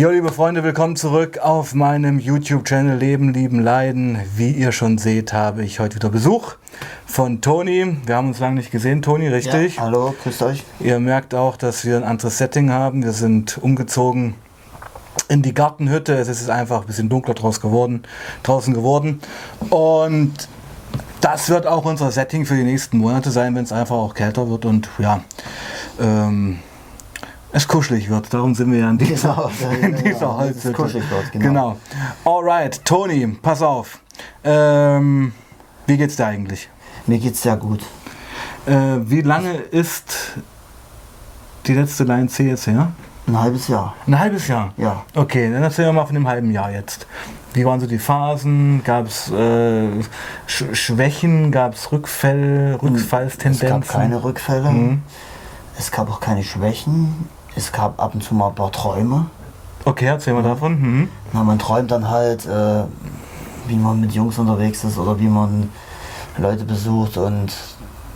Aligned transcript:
Jo, 0.00 0.08
liebe 0.08 0.32
Freunde, 0.32 0.64
willkommen 0.64 0.96
zurück 0.96 1.36
auf 1.40 1.74
meinem 1.74 2.18
YouTube-Channel 2.18 2.96
Leben, 2.96 3.34
Lieben, 3.34 3.60
Leiden. 3.60 4.16
Wie 4.34 4.50
ihr 4.50 4.72
schon 4.72 4.96
seht, 4.96 5.34
habe 5.34 5.62
ich 5.62 5.78
heute 5.78 5.96
wieder 5.96 6.08
Besuch 6.08 6.54
von 7.04 7.42
Toni. 7.42 7.98
Wir 8.06 8.16
haben 8.16 8.28
uns 8.28 8.38
lange 8.38 8.54
nicht 8.54 8.70
gesehen, 8.70 9.02
Toni, 9.02 9.28
richtig? 9.28 9.76
Ja, 9.76 9.82
hallo, 9.82 10.14
grüßt 10.22 10.42
euch. 10.44 10.64
Ihr 10.78 10.98
merkt 11.00 11.34
auch, 11.34 11.58
dass 11.58 11.84
wir 11.84 11.98
ein 11.98 12.04
anderes 12.04 12.38
Setting 12.38 12.70
haben. 12.70 13.04
Wir 13.04 13.12
sind 13.12 13.58
umgezogen 13.58 14.36
in 15.28 15.42
die 15.42 15.52
Gartenhütte. 15.52 16.14
Es 16.14 16.28
ist 16.28 16.48
einfach 16.48 16.80
ein 16.80 16.86
bisschen 16.86 17.10
dunkler 17.10 17.34
draus 17.34 17.60
geworden, 17.60 18.04
draußen 18.42 18.72
geworden. 18.72 19.20
Und 19.68 20.32
das 21.20 21.50
wird 21.50 21.66
auch 21.66 21.84
unser 21.84 22.10
Setting 22.10 22.46
für 22.46 22.56
die 22.56 22.64
nächsten 22.64 22.96
Monate 22.96 23.30
sein, 23.30 23.54
wenn 23.54 23.64
es 23.64 23.72
einfach 23.72 23.96
auch 23.96 24.14
kälter 24.14 24.48
wird 24.48 24.64
und 24.64 24.88
ja, 24.98 25.22
ähm, 26.00 26.60
es 27.52 27.66
kuschelig 27.66 28.08
wird. 28.08 28.32
Darum 28.32 28.54
sind 28.54 28.72
wir 28.72 28.80
ja 28.80 28.90
in 28.90 28.98
dieser, 28.98 29.50
Genau, 29.58 29.70
ja, 29.72 29.86
in 29.86 29.96
ja, 29.96 30.02
dieser 30.02 30.36
Holzhütte. 30.36 30.68
es 30.68 30.74
kuschelig 30.74 31.10
wird, 31.10 31.32
genau. 31.32 31.44
genau. 31.44 31.76
Alright, 32.24 32.84
Toni, 32.84 33.26
pass 33.42 33.62
auf. 33.62 34.00
Ähm, 34.44 35.32
wie 35.86 35.96
geht's 35.96 36.16
dir 36.16 36.26
eigentlich? 36.26 36.68
Mir 37.06 37.18
geht's 37.18 37.42
sehr 37.42 37.56
gut. 37.56 37.80
Äh, 38.66 38.98
wie 39.04 39.22
lange 39.22 39.54
ist 39.54 40.34
die 41.66 41.74
letzte 41.74 42.04
Line 42.04 42.28
C 42.28 42.48
jetzt 42.48 42.66
her? 42.66 42.92
Ein 43.26 43.40
halbes 43.40 43.68
Jahr. 43.68 43.94
Ein 44.06 44.18
halbes 44.18 44.48
Jahr? 44.48 44.72
Ja. 44.76 45.04
Okay, 45.14 45.50
dann 45.52 45.62
erzähl 45.62 45.92
mal 45.92 46.04
von 46.04 46.14
dem 46.14 46.26
halben 46.26 46.50
Jahr 46.50 46.70
jetzt. 46.72 47.06
Wie 47.52 47.64
waren 47.64 47.80
so 47.80 47.86
die 47.86 47.98
Phasen? 47.98 48.82
Gab 48.84 49.06
es 49.06 49.30
äh, 49.30 49.88
Sch 50.46 50.64
Schwächen? 50.72 51.50
Gab 51.50 51.74
es 51.74 51.90
Rückfälle, 51.90 52.78
Rückfallstendenzen? 52.80 53.66
Es 53.66 53.88
gab 53.88 53.88
keine 53.88 54.22
Rückfälle. 54.22 54.70
Mhm. 54.70 55.02
Es 55.78 55.90
gab 55.90 56.10
auch 56.10 56.20
keine 56.20 56.44
Schwächen. 56.44 57.28
Es 57.60 57.72
gab 57.72 58.02
ab 58.02 58.14
und 58.14 58.24
zu 58.24 58.34
mal 58.34 58.48
ein 58.48 58.54
paar 58.54 58.72
Träume. 58.72 59.26
Okay, 59.84 60.06
erzähl 60.06 60.32
mal 60.32 60.42
davon. 60.42 60.80
Mhm. 60.80 61.08
Na, 61.34 61.44
man 61.44 61.58
träumt 61.58 61.90
dann 61.90 62.08
halt, 62.08 62.46
äh, 62.46 62.84
wie 63.66 63.76
man 63.76 64.00
mit 64.00 64.12
Jungs 64.12 64.38
unterwegs 64.38 64.82
ist 64.82 64.96
oder 64.96 65.20
wie 65.20 65.28
man 65.28 65.68
Leute 66.38 66.64
besucht 66.64 67.18
und 67.18 67.52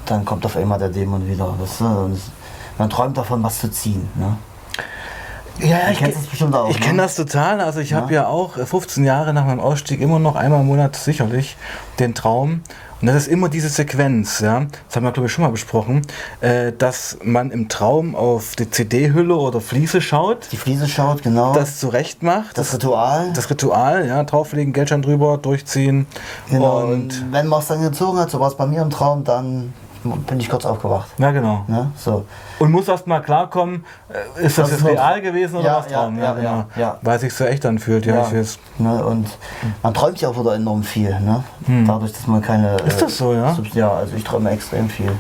dann 0.07 0.25
kommt 0.25 0.47
auf 0.47 0.57
einmal 0.57 0.79
der 0.79 0.89
Dämon 0.89 1.29
wieder. 1.29 1.55
Weißt 1.61 1.83
du? 1.83 1.85
und 1.85 2.21
man 2.79 2.89
träumt 2.89 3.19
davon, 3.19 3.43
was 3.43 3.59
zu 3.61 3.71
ziehen. 3.71 4.09
Ne? 4.15 4.39
Ja, 5.61 5.79
Du 5.91 5.97
kennst 5.99 6.19
das 6.19 6.27
bestimmt 6.27 6.55
auch, 6.55 6.69
Ich 6.71 6.81
ne? 6.81 6.87
kenne 6.87 7.03
das 7.03 7.15
total. 7.17 7.61
Also 7.61 7.81
ich 7.81 7.93
habe 7.95 8.13
Ja. 8.13 8.23
ja 8.23 8.29
auch 8.29 8.57
äh, 8.57 8.67
15 8.67 9.05
Jahre 9.05 9.33
nach 9.33 9.45
meinem 9.47 9.61
Ausstieg 9.61 10.01
immer 10.01 10.19
noch 10.19 10.35
einmal 10.37 10.61
im 10.61 10.67
Monat 10.67 10.97
sicherlich 10.97 11.57
den 11.99 12.15
Traum. 12.15 12.63
Und 13.01 13.09
das 13.09 13.17
ist 13.17 13.29
immer 13.29 13.51
diese 13.51 13.69
Sequenz, 13.69 14.41
ja. 14.41 14.61
Das 14.87 14.97
haben 14.97 15.05
wir, 15.05 15.13
glaube 15.13 15.27
ich, 15.27 15.33
schon 15.33 15.45
mal 15.45 15.51
besprochen, 15.51 16.03
äh, 16.41 16.73
dass 16.73 17.19
man 17.23 17.51
im 17.51 17.69
Traum 17.69 18.15
auf 18.17 18.57
die 18.57 18.71
CD-Hülle 18.71 19.35
oder 19.37 19.61
Fliese 19.61 20.01
schaut, 20.01 20.49
Die 20.53 20.57
Fliese 20.57 20.89
schaut, 20.89 21.23
genau. 21.23 21.53
das 21.53 21.79
zurecht 21.81 22.23
macht, 22.23 22.57
das 22.57 22.73
Ritual. 22.73 23.31
das 23.35 23.51
Ritual, 23.51 24.07
ja, 24.07 24.25
drauflegen, 24.25 24.73
Geldschein 24.73 25.03
drüber, 25.03 25.37
durchziehen. 25.37 26.07
genau. 26.51 26.79
Und 26.85 27.31
wenn 27.31 27.47
man 27.47 27.61
es 27.61 27.67
dann 27.67 27.83
gezogen 27.83 28.19
hat, 28.19 28.31
so 28.31 28.41
war 28.41 28.49
es 28.49 28.55
bei 28.57 28.65
mir 28.67 28.81
im 28.81 28.91
Traum, 28.91 29.23
dann 29.23 29.75
bin 30.05 30.39
ich 30.41 30.49
kurz 30.49 30.65
aufgewacht. 30.67 31.09
ja, 31.19 31.31
genau. 31.33 31.65
Ne? 31.67 31.91
So. 31.97 32.25
Und 32.59 32.71
muss 32.71 32.87
erst 32.89 33.07
mal 33.07 33.21
klarkommen, 33.21 33.85
äh, 34.09 34.45
ist 34.47 34.59
das, 34.59 34.69
Das 34.69 34.71
jetzt 34.73 34.83
nur- 34.83 34.93
real 34.93 35.21
gewesen 35.21 35.57
oder 35.57 35.67
Ja, 35.67 35.79
was 35.79 35.91
ja, 35.91 36.03
Traum? 36.03 36.19
ja, 36.19 36.33
genau. 36.35 36.49
ja, 36.49 36.67
ja. 36.77 36.99
Weil 37.03 37.19
sich 37.19 37.33
so 37.35 37.45
echt 37.45 37.65
anfühlt, 37.67 38.07
ja, 38.07 38.17
Ja. 38.17 38.43
Ne, 38.79 39.05
und 39.05 39.27
man 39.83 39.95
träumt 39.95 40.21
ja 40.21 40.29
auch 40.29 40.39
wieder 40.39 40.55
enorm 40.55 40.83
viel, 40.83 41.19
ne? 41.21 41.43
Dadurch, 41.87 42.13
dass 42.13 42.27
man 42.27 42.41
keine. 42.43 42.77
Hm. 42.79 42.87
Ist 42.87 43.01
das 43.03 43.17
so, 43.17 43.33
ja? 43.33 43.55
Subs- 43.55 43.75
Ja, 43.75 43.91
also 43.93 44.15
ich 44.17 44.25
träume 44.25 44.51
extrem 44.51 44.89
viel. 44.89 45.13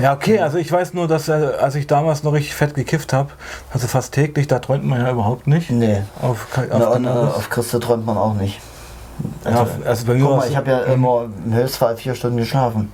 Ja, 0.00 0.14
okay, 0.14 0.38
also 0.40 0.56
ich 0.56 0.72
weiß 0.72 0.94
nur, 0.94 1.06
dass 1.06 1.28
äh, 1.28 1.32
als 1.60 1.74
ich 1.74 1.86
damals 1.86 2.22
noch 2.22 2.32
richtig 2.32 2.54
fett 2.54 2.74
gekifft 2.74 3.12
habe, 3.12 3.28
also 3.74 3.86
fast 3.86 4.14
täglich, 4.14 4.46
da 4.48 4.58
träumt 4.58 4.84
man 4.84 5.00
ja 5.02 5.10
überhaupt 5.10 5.46
nicht. 5.46 5.70
Nee. 5.70 6.02
Auf, 6.22 6.46
auf 6.56 6.64
Na, 6.78 6.86
und, 6.88 7.04
äh, 7.04 7.08
auf 7.08 7.50
Christe 7.50 7.78
träumt 7.78 8.06
man 8.06 8.16
auch 8.16 8.32
nicht. 8.32 8.58
ja, 9.44 9.60
auf, 9.62 9.68
also 9.84 10.06
bei 10.06 10.14
mir 10.14 10.24
Guck 10.24 10.36
mal, 10.38 10.48
ich 10.48 10.56
habe 10.56 10.70
ja 10.70 10.78
immer 10.84 11.24
im 11.44 11.52
Höchstfall 11.52 11.96
vier 11.98 12.14
Stunden 12.14 12.38
geschlafen. 12.38 12.90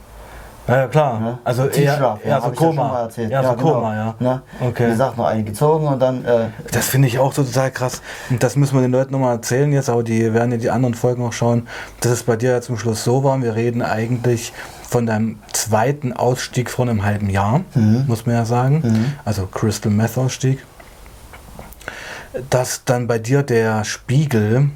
Ja, 0.69 0.77
ja 0.77 0.87
klar. 0.87 1.19
Ne? 1.21 1.39
Also 1.45 1.67
Tiefschlaf, 1.67 2.21
so 2.23 2.29
ja 2.29 2.41
schon 2.41 2.51
mal 2.51 2.55
Koma. 2.87 3.01
erzählt. 3.03 3.31
Ja, 3.31 3.43
so 3.43 3.53
genau. 3.57 3.73
Koma, 3.75 3.97
ja. 3.97 4.15
Ne? 4.21 4.43
Okay. 4.61 4.87
Wie 4.87 4.91
gesagt, 4.91 5.17
noch 5.19 5.27
eine 5.27 5.43
gezogen 5.45 5.87
und 5.89 6.01
dann. 6.01 6.25
Äh, 6.25 6.47
Das 6.73 6.89
finde 6.89 7.09
ich 7.09 7.19
auch 7.19 7.33
so 7.33 7.43
total 7.43 7.71
krass. 7.71 8.03
Und 8.31 8.43
das 8.43 8.55
müssen 8.57 8.75
wir 8.77 8.83
den 8.83 8.93
Leuten 8.93 9.13
nochmal 9.13 9.35
erzählen 9.37 9.73
jetzt, 9.73 9.89
aber 9.89 10.03
die 10.03 10.33
werden 10.35 10.53
ja 10.53 10.59
die 10.59 10.71
anderen 10.71 10.95
Folgen 10.95 11.25
auch 11.27 11.33
schauen, 11.33 11.67
dass 12.01 12.13
es 12.13 12.23
bei 12.23 12.37
dir 12.37 12.51
ja 12.53 12.61
zum 12.61 12.79
Schluss 12.79 13.03
so 13.03 13.25
war. 13.25 13.41
Wir 13.43 13.55
reden 13.57 13.83
eigentlich 13.83 14.53
von 14.89 15.05
deinem 15.07 15.39
zweiten 15.53 16.13
Ausstieg 16.13 16.71
vor 16.71 16.87
einem 16.89 17.05
halben 17.05 17.29
Jahr, 17.31 17.61
Mhm. 17.75 18.05
muss 18.07 18.25
man 18.27 18.35
ja 18.37 18.45
sagen. 18.45 19.15
Also 19.25 19.47
Crystal 19.47 19.93
Meth 19.93 20.17
Ausstieg. 20.17 20.65
Dass 22.51 22.85
dann 22.85 23.07
bei 23.07 23.19
dir 23.19 23.43
der 23.43 23.85
Spiegel 23.85 24.71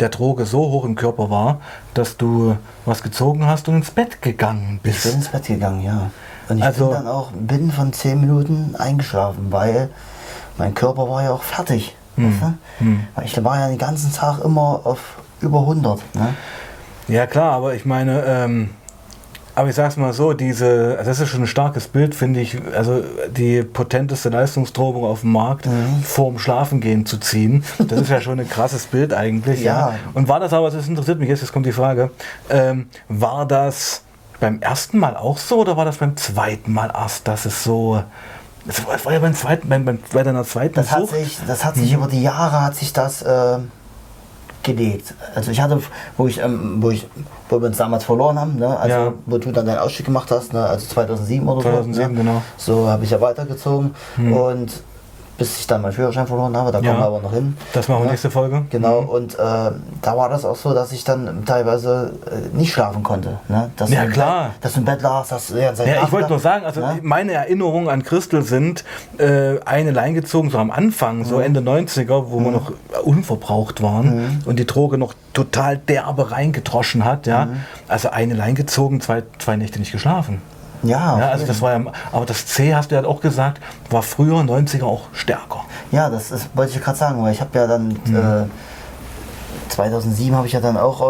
der 0.00 0.08
Droge 0.08 0.44
so 0.46 0.58
hoch 0.60 0.84
im 0.84 0.94
Körper 0.96 1.30
war, 1.30 1.60
dass 1.94 2.16
du 2.16 2.56
was 2.84 3.02
gezogen 3.02 3.46
hast 3.46 3.68
und 3.68 3.76
ins 3.76 3.90
Bett 3.90 4.20
gegangen 4.22 4.74
ich 4.76 4.82
bin 4.82 4.92
bist. 4.92 5.06
ins 5.06 5.28
Bett 5.28 5.46
gegangen, 5.46 5.82
ja. 5.82 6.10
Und 6.48 6.58
ich 6.58 6.64
Also- 6.64 6.86
bin 6.86 6.94
dann 6.94 7.06
auch 7.08 7.30
binnen 7.32 7.70
von 7.70 7.92
zehn 7.92 8.20
Minuten 8.20 8.74
eingeschlafen, 8.78 9.46
weil 9.50 9.90
mein 10.58 10.74
Körper 10.74 11.08
war 11.08 11.22
ja 11.22 11.30
auch 11.32 11.42
fertig. 11.42 11.96
Hm. 12.16 12.30
Weißt 12.30 12.42
du? 12.80 12.94
Weil 13.16 13.24
Ich 13.24 13.44
war 13.44 13.58
ja 13.58 13.68
den 13.68 13.78
ganzen 13.78 14.12
Tag 14.12 14.44
immer 14.44 14.80
auf 14.84 15.16
über 15.40 15.60
100. 15.66 16.00
Ne? 16.14 16.34
Ja 17.08 17.26
klar, 17.26 17.52
aber 17.52 17.74
ich 17.74 17.84
meine, 17.84 18.22
ähm, 18.24 18.70
aber 19.56 19.68
ich 19.68 19.74
sag's 19.74 19.96
mal 19.96 20.12
so, 20.12 20.32
diese, 20.32 20.96
also 20.98 21.10
das 21.10 21.20
ist 21.20 21.28
schon 21.28 21.42
ein 21.42 21.46
starkes 21.46 21.86
Bild, 21.86 22.14
finde 22.14 22.40
ich, 22.40 22.58
also 22.74 23.02
die 23.28 23.62
potenteste 23.62 24.28
Leistungsdrohung 24.28 25.04
auf 25.04 25.20
dem 25.20 25.32
Markt 25.32 25.68
vorm 26.02 26.38
Schlafengehen 26.38 27.06
zu 27.06 27.18
ziehen. 27.18 27.64
Das 27.78 28.00
ist 28.00 28.10
ja 28.10 28.20
schon 28.20 28.40
ein 28.40 28.48
krasses 28.48 28.86
Bild 28.86 29.12
eigentlich. 29.12 29.62
Ja. 29.62 29.90
Ja. 29.90 29.94
Und 30.14 30.28
war 30.28 30.40
das 30.40 30.52
aber, 30.52 30.70
das 30.70 30.88
interessiert 30.88 31.18
mich 31.18 31.28
jetzt, 31.28 31.42
jetzt 31.42 31.52
kommt 31.52 31.66
die 31.66 31.72
Frage, 31.72 32.10
ähm, 32.50 32.88
war 33.08 33.46
das 33.46 34.02
beim 34.40 34.60
ersten 34.60 34.98
Mal 34.98 35.16
auch 35.16 35.38
so 35.38 35.60
oder 35.60 35.76
war 35.76 35.84
das 35.84 35.98
beim 35.98 36.16
zweiten 36.16 36.72
Mal 36.72 36.90
erst, 36.92 37.28
dass 37.28 37.44
es 37.46 37.62
so, 37.62 38.02
es 38.66 38.84
war, 39.04 39.12
ja 39.12 39.18
beim 39.20 39.34
zweiten, 39.34 39.68
beim, 39.68 39.84
beim, 39.84 39.98
bei 40.12 40.22
deiner 40.22 40.44
zweiten 40.44 40.74
Das 40.74 40.90
hat 40.90 41.00
Sucht. 41.00 41.14
sich, 41.14 41.38
das 41.46 41.64
hat 41.64 41.76
sich 41.76 41.92
über 41.92 42.08
die 42.08 42.22
Jahre 42.22 42.60
hat 42.62 42.74
sich 42.74 42.92
das 42.92 43.22
äh, 43.22 43.58
gelegt. 44.64 45.14
Also 45.34 45.50
ich 45.50 45.60
hatte, 45.60 45.80
wo 46.16 46.26
ich, 46.26 46.38
ähm, 46.42 46.78
wo 46.80 46.90
ich, 46.90 47.06
wo 47.48 47.60
wir 47.60 47.68
uns 47.68 47.76
damals 47.76 48.04
verloren 48.04 48.38
haben, 48.38 48.56
ne? 48.56 48.76
also 48.78 48.96
Ja. 48.96 49.12
wo 49.26 49.38
du 49.38 49.52
dann 49.52 49.66
deinen 49.66 49.78
Ausstieg 49.78 50.06
gemacht 50.06 50.30
hast, 50.30 50.52
ne? 50.52 50.64
also 50.64 50.86
2007 50.86 51.46
oder 51.48 51.62
2007, 51.62 51.94
so. 51.94 52.00
Ne? 52.12 52.18
genau. 52.24 52.42
So 52.56 52.88
habe 52.88 53.04
ich 53.04 53.10
ja 53.10 53.20
weitergezogen 53.20 53.94
und 54.16 54.82
bis 55.36 55.58
ich 55.58 55.66
dann 55.66 55.82
meinen 55.82 55.92
Führerschein 55.92 56.26
verloren 56.26 56.56
habe, 56.56 56.70
da 56.70 56.78
Ja. 56.80 56.90
kommen 56.90 57.00
wir 57.02 57.06
aber 57.06 57.20
noch 57.20 57.32
hin. 57.32 57.56
Das 57.72 57.88
machen 57.88 58.00
wir 58.02 58.04
ne? 58.06 58.10
nächste 58.12 58.30
Folge. 58.30 58.62
Genau, 58.70 58.98
und 59.00 59.34
äh, 59.34 59.38
da 59.38 60.16
war 60.16 60.28
das 60.28 60.44
auch 60.44 60.56
so, 60.56 60.72
dass 60.74 60.92
ich 60.92 61.02
dann 61.04 61.44
teilweise 61.44 62.12
äh, 62.30 62.56
nicht 62.56 62.72
schlafen 62.72 63.02
konnte. 63.02 63.38
Ne? 63.48 63.70
Dass 63.76 63.90
Ja, 63.90 64.06
klar. 64.06 64.44
Bett, 64.50 64.64
dass 64.64 64.72
du 64.74 64.78
im 64.80 64.84
Bett 64.84 65.02
lagst, 65.02 65.32
dass 65.32 65.48
du 65.48 65.54
ja, 65.56 65.72
Ja, 65.72 66.04
ich 66.04 66.12
wollte 66.12 66.28
nur 66.28 66.38
sagen, 66.38 66.64
also 66.64 66.80
ne? 66.80 66.98
meine 67.02 67.32
Erinnerungen 67.32 67.88
an 67.88 68.02
Christel 68.04 68.42
sind 68.42 68.84
äh, 69.18 69.58
eine 69.64 69.90
Line 69.90 70.14
gezogen, 70.14 70.50
so 70.50 70.58
am 70.58 70.70
Anfang, 70.70 71.24
so 71.24 71.40
Ende 71.40 71.60
90er, 71.60 72.30
wo 72.30 72.40
wir 72.40 72.50
noch 72.50 72.72
unverbraucht 73.02 73.82
waren 73.82 74.42
und 74.46 74.58
die 74.58 74.66
Droge 74.66 74.98
noch 74.98 75.14
total 75.32 75.78
derbe 75.78 76.30
reingetroschen 76.30 77.04
hat, 77.04 77.26
ja. 77.26 77.48
Also 77.88 78.10
eine 78.10 78.34
Line 78.34 78.54
gezogen, 78.54 79.00
zwei, 79.00 79.22
zwei 79.38 79.56
Nächte 79.56 79.78
nicht 79.78 79.92
geschlafen. 79.92 80.40
Ja, 80.84 81.18
Ja, 81.18 81.28
also 81.30 81.46
das 81.46 81.60
war 81.62 81.72
ja, 81.72 81.80
aber 82.12 82.26
das 82.26 82.46
C, 82.46 82.74
hast 82.74 82.90
du 82.90 82.94
ja 82.94 83.04
auch 83.04 83.20
gesagt, 83.20 83.60
war 83.90 84.02
früher 84.02 84.36
90er 84.40 84.84
auch 84.84 85.02
stärker. 85.12 85.60
Ja, 85.90 86.08
das 86.10 86.30
ist, 86.30 86.48
wollte 86.54 86.72
ich 86.76 86.82
gerade 86.84 86.98
sagen, 86.98 87.22
weil 87.22 87.32
ich 87.32 87.40
habe 87.40 87.50
ja 87.58 87.66
dann 87.66 87.96
Hm. 88.06 88.16
äh, 88.16 88.46
2007 89.70 90.36
habe 90.36 90.46
ich 90.46 90.52
ja 90.52 90.60
dann 90.60 90.76
auch, 90.76 91.00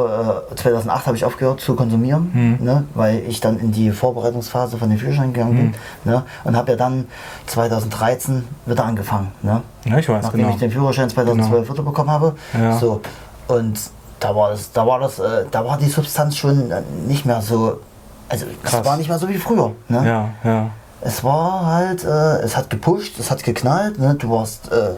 äh, 0.50 0.54
2008 0.54 1.06
habe 1.06 1.16
ich 1.16 1.24
aufgehört 1.24 1.60
zu 1.60 1.74
konsumieren, 1.74 2.30
Hm. 2.32 2.64
ne, 2.64 2.84
weil 2.94 3.18
ich 3.28 3.40
dann 3.40 3.58
in 3.58 3.72
die 3.72 3.90
Vorbereitungsphase 3.90 4.78
von 4.78 4.88
den 4.88 4.98
Führerschein 4.98 5.32
gegangen 5.32 5.56
Hm. 5.59 5.72
bin 5.72 6.12
ne, 6.12 6.22
und 6.44 6.56
habe 6.56 6.70
ja 6.72 6.77
dann 6.77 7.06
2013 7.47 8.44
wieder 8.66 8.84
angefangen. 8.84 9.32
Ne, 9.42 9.62
Ja, 9.84 9.98
ich 9.98 10.09
weiß, 10.09 10.22
nachdem 10.22 10.41
genau. 10.41 10.53
ich 10.54 10.60
den 10.60 10.70
Führerschein 10.70 11.10
2012 11.10 11.70
wieder 11.70 11.82
bekommen 11.82 12.10
habe. 12.10 12.34
Ja. 12.59 12.78
So, 12.78 13.00
und 13.48 13.78
da 14.20 14.34
war 14.34 14.50
das, 14.50 14.72
da 14.72 14.86
war 14.86 15.00
das, 15.00 15.18
äh, 15.18 15.44
da 15.50 15.65
war 15.65 15.77
die 15.77 15.88
Substanz 15.88 16.36
schon 16.36 16.70
äh, 16.70 16.82
nicht 17.06 17.27
mehr 17.27 17.42
so, 17.42 17.80
also 18.28 18.47
es 18.62 18.84
war 18.84 18.97
nicht 18.97 19.09
mehr 19.09 19.18
so 19.18 19.28
wie 19.28 19.38
früher. 19.38 19.72
Ne? 19.88 20.06
Ja, 20.06 20.28
ja. 20.50 20.71
Es 21.00 21.22
war 21.22 21.66
halt, 21.66 22.04
äh, 22.04 22.42
es 22.42 22.56
hat 22.56 22.71
gepusht, 22.71 23.18
es 23.18 23.30
hat 23.30 23.42
geknallt, 23.42 23.98
ne? 23.98 24.15
du 24.15 24.30
warst 24.30 24.72
äh, 24.72 24.94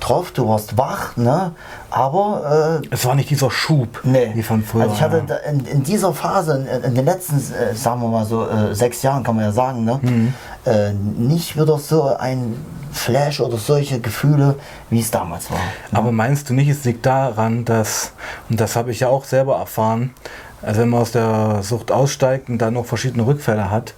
drauf, 0.00 0.32
du 0.32 0.48
warst 0.48 0.76
wach, 0.76 1.16
ne? 1.16 1.52
aber 1.90 2.80
äh, 2.82 2.88
Es 2.90 3.04
war 3.04 3.14
nicht 3.14 3.30
dieser 3.30 3.50
Schub 3.50 4.00
nee. 4.02 4.32
wie 4.34 4.42
von 4.42 4.64
früher. 4.64 4.82
also 4.82 4.94
ich 4.94 5.02
hatte 5.02 5.22
ja. 5.28 5.36
in, 5.50 5.64
in 5.66 5.82
dieser 5.84 6.12
Phase, 6.12 6.56
in, 6.56 6.84
in 6.84 6.94
den 6.94 7.04
letzten, 7.04 7.36
äh, 7.36 7.74
sagen 7.74 8.00
wir 8.00 8.08
mal 8.08 8.24
so, 8.24 8.48
äh, 8.48 8.74
sechs 8.74 9.02
Jahren 9.02 9.22
kann 9.22 9.36
man 9.36 9.44
ja 9.44 9.52
sagen, 9.52 9.84
ne? 9.84 10.00
Mhm. 10.02 10.34
äh, 10.64 10.92
nicht 10.92 11.60
wieder 11.60 11.78
so 11.78 12.16
ein 12.16 12.56
Flash 12.92 13.40
oder 13.40 13.56
solche 13.56 14.00
Gefühle, 14.00 14.56
wie 14.88 15.00
es 15.00 15.10
damals 15.10 15.50
war. 15.50 15.58
Aber 15.92 16.10
meinst 16.10 16.50
du 16.50 16.54
nicht, 16.54 16.68
es 16.68 16.84
liegt 16.84 17.06
daran, 17.06 17.64
dass, 17.64 18.12
und 18.48 18.60
das 18.60 18.74
habe 18.74 18.90
ich 18.90 19.00
ja 19.00 19.08
auch 19.08 19.24
selber 19.24 19.58
erfahren, 19.58 20.12
also 20.62 20.80
wenn 20.80 20.88
man 20.88 21.00
aus 21.00 21.12
der 21.12 21.62
Sucht 21.62 21.90
aussteigt 21.92 22.48
und 22.48 22.58
dann 22.58 22.74
noch 22.74 22.86
verschiedene 22.86 23.26
Rückfälle 23.26 23.70
hat, 23.70 23.94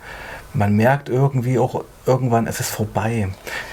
man 0.55 0.75
merkt 0.75 1.09
irgendwie 1.09 1.59
auch 1.59 1.85
irgendwann, 2.06 2.47
es 2.47 2.61
ist 2.61 2.70
vorbei. 2.70 3.29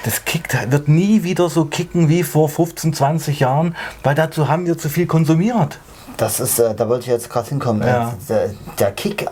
Das 0.05 0.23
kickt, 0.25 0.55
wird 0.71 0.87
nie 0.87 1.23
wieder 1.23 1.49
so 1.49 1.65
kicken 1.65 2.07
wie 2.09 2.23
vor 2.23 2.47
15, 2.47 2.93
20 2.93 3.39
Jahren, 3.41 3.75
weil 4.03 4.15
dazu 4.15 4.47
haben 4.47 4.65
wir 4.65 4.77
zu 4.77 4.89
viel 4.89 5.05
konsumiert. 5.05 5.79
Das 6.17 6.39
ist, 6.39 6.59
äh, 6.59 6.75
da 6.75 6.87
wollte 6.89 7.05
ich 7.05 7.11
jetzt 7.11 7.29
gerade 7.29 7.49
hinkommen. 7.49 7.85
Ja. 7.85 8.09
Äh, 8.09 8.13
Der, 8.27 8.49
der 8.79 8.91
Kick 8.91 9.25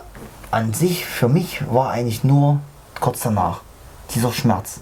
an 0.50 0.72
sich 0.72 1.04
für 1.04 1.28
mich 1.28 1.62
war 1.70 1.90
eigentlich 1.90 2.24
nur 2.24 2.60
kurz 3.00 3.20
danach. 3.20 3.60
Dieser 4.14 4.32
Schmerz. 4.32 4.80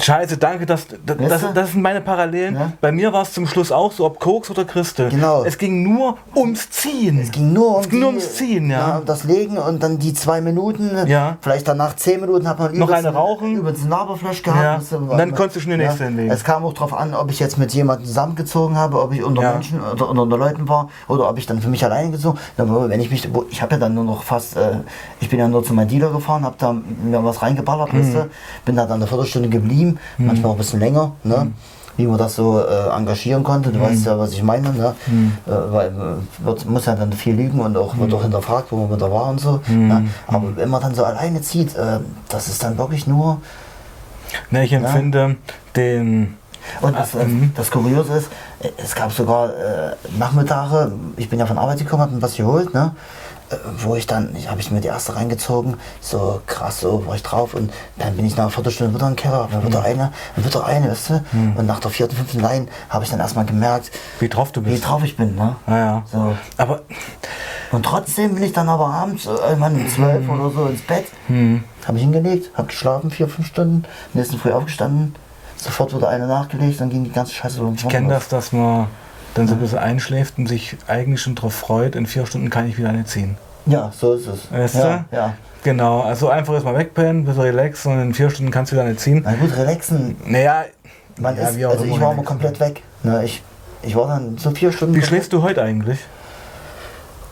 Scheiße, 0.00 0.36
danke, 0.38 0.66
das, 0.66 0.86
das, 1.04 1.16
das, 1.18 1.52
das 1.52 1.72
sind 1.72 1.82
meine 1.82 2.00
Parallelen. 2.00 2.54
Ja. 2.54 2.72
Bei 2.80 2.92
mir 2.92 3.12
war 3.12 3.22
es 3.22 3.32
zum 3.32 3.46
Schluss 3.46 3.72
auch 3.72 3.90
so, 3.92 4.06
ob 4.06 4.20
Koks 4.20 4.48
oder 4.50 4.64
Christel. 4.64 5.08
Genau. 5.10 5.44
Es 5.44 5.58
ging 5.58 5.82
nur 5.82 6.16
ums 6.34 6.70
Ziehen. 6.70 7.18
Es 7.20 7.30
ging 7.32 7.52
nur 7.52 7.76
um, 7.76 7.80
Es 7.82 7.88
ging 7.88 7.98
nur 8.00 8.08
ums 8.10 8.34
Ziehen, 8.36 8.70
ja. 8.70 8.98
um 8.98 9.04
das 9.04 9.24
Legen 9.24 9.58
und 9.58 9.82
dann 9.82 9.98
die 9.98 10.14
zwei 10.14 10.40
Minuten. 10.40 10.90
Ja. 11.06 11.36
Vielleicht 11.40 11.66
danach 11.66 11.96
zehn 11.96 12.20
Minuten 12.20 12.48
hat 12.48 12.58
man 12.58 12.76
Noch 12.78 12.90
eine 12.90 13.12
rauchen. 13.12 13.56
Übelst 13.56 13.82
einen 13.82 13.90
Laberflash 13.90 14.42
gehabt. 14.42 14.90
Ja. 14.90 14.96
Und 14.96 15.18
dann 15.18 15.34
konntest 15.34 15.56
du 15.56 15.60
schon 15.60 15.72
die 15.72 15.76
nächste 15.78 16.04
hinlegen. 16.04 16.30
Es 16.30 16.44
kam 16.44 16.64
auch 16.64 16.72
darauf 16.72 16.94
an, 16.94 17.12
ob 17.14 17.30
ich 17.30 17.40
jetzt 17.40 17.58
mit 17.58 17.72
jemandem 17.74 18.06
zusammengezogen 18.06 18.76
habe, 18.76 19.02
ob 19.02 19.12
ich 19.12 19.24
unter 19.24 19.42
Ja. 19.42 19.52
Menschen 19.54 19.80
oder 19.80 20.08
unter, 20.08 20.22
unter 20.22 20.38
Leuten 20.38 20.68
war 20.68 20.88
oder 21.08 21.28
ob 21.28 21.36
ich 21.38 21.46
dann 21.46 21.60
für 21.60 21.68
mich 21.68 21.84
alleine 21.84 22.12
gezogen 22.12 22.38
habe. 22.56 22.88
Wenn 22.88 23.00
ich 23.00 23.10
mich, 23.10 23.28
ich 23.50 23.60
habe 23.60 23.72
ja 23.74 23.78
dann 23.80 23.94
nur 23.94 24.04
noch 24.04 24.22
fast, 24.22 24.56
äh, 24.56 24.76
ich 25.20 25.28
bin 25.28 25.38
ja 25.40 25.48
nur 25.48 25.64
zu 25.64 25.74
meinem 25.74 25.88
Dealer 25.88 26.10
gefahren, 26.10 26.44
habe 26.44 26.54
da 26.58 26.72
mir 26.72 27.22
was 27.24 27.42
reingeballert, 27.42 27.92
Mhm. 27.92 28.26
bin 28.64 28.76
da 28.76 28.86
dann 28.86 28.96
eine 29.00 29.06
Viertelstunde 29.06 29.39
geblieben, 29.48 29.98
manchmal 30.18 30.50
auch 30.50 30.54
ein 30.56 30.58
bisschen 30.58 30.80
länger, 30.80 31.12
ne? 31.24 31.52
wie 31.96 32.06
man 32.06 32.16
das 32.18 32.34
so 32.36 32.60
äh, 32.60 32.88
engagieren 32.96 33.42
konnte. 33.44 33.70
Du 33.70 33.78
Mhm. 33.78 33.82
weißt 33.82 34.06
ja, 34.06 34.18
was 34.18 34.32
ich 34.32 34.42
meine. 34.42 34.70
Ne? 34.72 34.94
Äh, 35.46 35.50
weil 35.72 35.88
äh, 35.88 36.44
wird, 36.46 36.64
muss 36.66 36.86
ja 36.86 36.94
dann 36.94 37.12
viel 37.12 37.34
lügen 37.34 37.60
und 37.60 37.76
auch 37.76 37.94
Mhm. 37.94 38.00
wird 38.00 38.14
auch 38.14 38.22
hinterfragt, 38.22 38.72
wo 38.72 38.86
man 38.86 38.98
da 38.98 39.10
war 39.10 39.26
und 39.28 39.40
so. 39.40 39.60
Ne? 39.68 40.06
Aber 40.26 40.56
wenn 40.56 40.68
man 40.70 40.80
dann 40.80 40.94
so 40.94 41.04
alleine 41.04 41.42
zieht, 41.42 41.76
äh, 41.76 41.98
das 42.28 42.48
ist 42.48 42.62
dann 42.62 42.78
wirklich 42.78 43.06
nur. 43.06 43.38
Ne, 44.50 44.64
ich 44.64 44.72
empfinde 44.72 45.36
den. 45.76 46.36
Und 46.80 46.96
das, 46.96 47.14
Ah, 47.16 47.20
äh, 47.20 47.24
mhm. 47.26 47.52
das 47.56 47.70
Kuriose 47.70 48.12
ist, 48.18 48.28
äh, 48.60 48.68
es 48.76 48.94
gab 48.94 49.10
sogar 49.12 49.48
äh, 49.50 49.96
Nachmittage, 50.18 50.92
ich 51.16 51.28
bin 51.28 51.38
ja 51.38 51.46
von 51.46 51.58
Arbeit 51.58 51.78
gekommen, 51.78 52.02
hab 52.02 52.12
mir 52.12 52.22
was 52.22 52.36
geholt, 52.36 52.72
ne? 52.72 52.94
Wo 53.78 53.96
ich 53.96 54.06
dann, 54.06 54.34
ich 54.36 54.48
habe 54.50 54.60
ich 54.60 54.70
mir 54.70 54.80
die 54.80 54.88
erste 54.88 55.16
reingezogen, 55.16 55.74
so 56.00 56.40
krass, 56.46 56.80
so 56.80 57.04
war 57.06 57.16
ich 57.16 57.22
drauf 57.22 57.54
und 57.54 57.72
dann 57.98 58.14
bin 58.16 58.24
ich 58.24 58.36
nach 58.36 58.44
einer 58.44 58.50
Viertelstunde 58.50 58.94
wieder 58.94 59.08
im 59.08 59.16
Keller, 59.16 59.48
dann 59.50 59.60
Mhm. 59.60 59.64
wird 59.64 59.74
da 59.74 59.82
eine, 59.82 60.12
dann 60.36 60.44
wird 60.44 60.54
da 60.54 60.60
eine, 60.64 60.90
weißt 60.90 61.10
du? 61.10 61.24
Und 61.56 61.66
nach 61.66 61.80
der 61.80 61.90
vierten, 61.90 62.14
fünften 62.16 62.40
Line 62.40 62.66
habe 62.88 63.04
ich 63.04 63.10
dann 63.10 63.20
erstmal 63.20 63.44
gemerkt, 63.46 63.90
Wie 64.20 64.28
drauf 64.28 64.52
du 64.52 64.64
wie 64.64 64.70
bist. 64.70 64.86
drauf 64.86 65.02
ich 65.04 65.16
bin, 65.16 65.34
ne? 65.34 65.56
Ah, 65.66 65.76
ja. 65.76 66.02
So. 66.12 66.36
Aber 66.56 66.82
Und 67.72 67.84
trotzdem 67.84 68.34
bin 68.34 68.42
ich 68.44 68.52
dann 68.52 68.68
aber 68.68 68.86
abends, 68.86 69.26
äh, 69.26 69.30
irgendwann 69.30 69.74
um 69.76 69.88
zwölf 69.88 70.28
oder 70.28 70.50
so 70.50 70.66
ins 70.66 70.82
Bett, 70.82 71.06
hm, 71.28 71.64
habe 71.86 71.96
ich 71.98 72.02
hingelegt, 72.04 72.50
habe 72.56 72.68
geschlafen, 72.68 73.10
vier, 73.10 73.28
fünf 73.28 73.46
Stunden, 73.48 73.84
nächsten 74.12 74.38
Früh 74.38 74.52
aufgestanden, 74.52 75.14
sofort 75.56 75.92
wurde 75.92 76.08
eine 76.08 76.26
nachgelegt, 76.26 76.80
dann 76.80 76.90
ging 76.90 77.04
die 77.04 77.12
ganze 77.12 77.32
Scheiße 77.34 77.62
um. 77.62 77.74
ich 77.74 77.88
kenne 77.88 78.08
das, 78.08 78.28
dass 78.28 78.52
man 78.52 78.86
dann 79.34 79.46
so 79.48 79.54
ein 79.54 79.60
bisschen 79.60 79.78
einschläft 79.78 80.38
und 80.38 80.46
sich 80.46 80.76
eigentlich 80.86 81.20
schon 81.22 81.34
darauf 81.34 81.54
freut, 81.54 81.94
in 81.96 82.06
vier 82.06 82.26
Stunden 82.26 82.50
kann 82.50 82.68
ich 82.68 82.78
wieder 82.78 82.88
eine 82.88 83.04
ziehen. 83.04 83.36
Ja, 83.66 83.92
so 83.96 84.14
ist 84.14 84.26
es. 84.26 84.50
Weißt 84.50 84.74
ja, 84.76 85.04
du? 85.10 85.16
ja. 85.16 85.34
Genau, 85.62 86.00
also 86.00 86.30
einfach 86.30 86.54
erstmal 86.54 86.76
wegpennen, 86.76 87.22
ein 87.22 87.24
bisschen 87.26 87.42
relaxen 87.42 87.92
und 87.92 88.00
in 88.00 88.14
vier 88.14 88.30
Stunden 88.30 88.50
kannst 88.50 88.72
du 88.72 88.76
wieder 88.76 88.84
eine 88.84 88.96
ziehen. 88.96 89.22
Na 89.24 89.34
gut, 89.34 89.54
relaxen. 89.56 90.16
Naja, 90.24 90.64
Man 91.18 91.36
ja, 91.36 91.48
ist, 91.48 91.58
wie 91.58 91.66
auch 91.66 91.72
also 91.72 91.84
ich 91.84 92.00
war 92.00 92.14
mal 92.14 92.24
komplett 92.24 92.58
weg. 92.60 92.82
Ne, 93.02 93.24
ich, 93.24 93.42
ich 93.82 93.94
war 93.94 94.08
dann 94.08 94.38
so 94.38 94.50
vier 94.50 94.72
Stunden 94.72 94.94
Wie 94.94 95.02
schläfst 95.02 95.32
du 95.32 95.42
heute 95.42 95.62
eigentlich? 95.62 95.98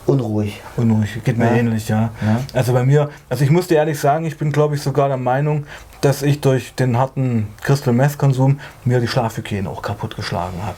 unruhig. 0.06 0.60
Unruhig, 0.76 1.22
geht 1.22 1.36
mir 1.36 1.46
Ja. 1.46 1.52
ähnlich, 1.52 1.88
ja. 1.88 2.10
Ja. 2.22 2.40
Also 2.54 2.72
bei 2.72 2.82
mir, 2.82 3.10
also 3.28 3.44
ich 3.44 3.50
muss 3.50 3.66
dir 3.66 3.76
ehrlich 3.76 4.00
sagen, 4.00 4.24
ich 4.24 4.38
bin 4.38 4.52
glaube 4.52 4.74
ich 4.74 4.82
sogar 4.82 5.08
der 5.08 5.18
Meinung, 5.18 5.66
dass 6.00 6.22
ich 6.22 6.40
durch 6.40 6.74
den 6.74 6.96
harten 6.98 7.48
Crystal 7.62 7.92
Meth 7.92 8.16
Konsum 8.16 8.58
mir 8.84 9.00
die 9.00 9.08
Schlafhygiene 9.08 9.68
auch 9.68 9.82
kaputt 9.82 10.16
geschlagen 10.16 10.56
habe. 10.64 10.76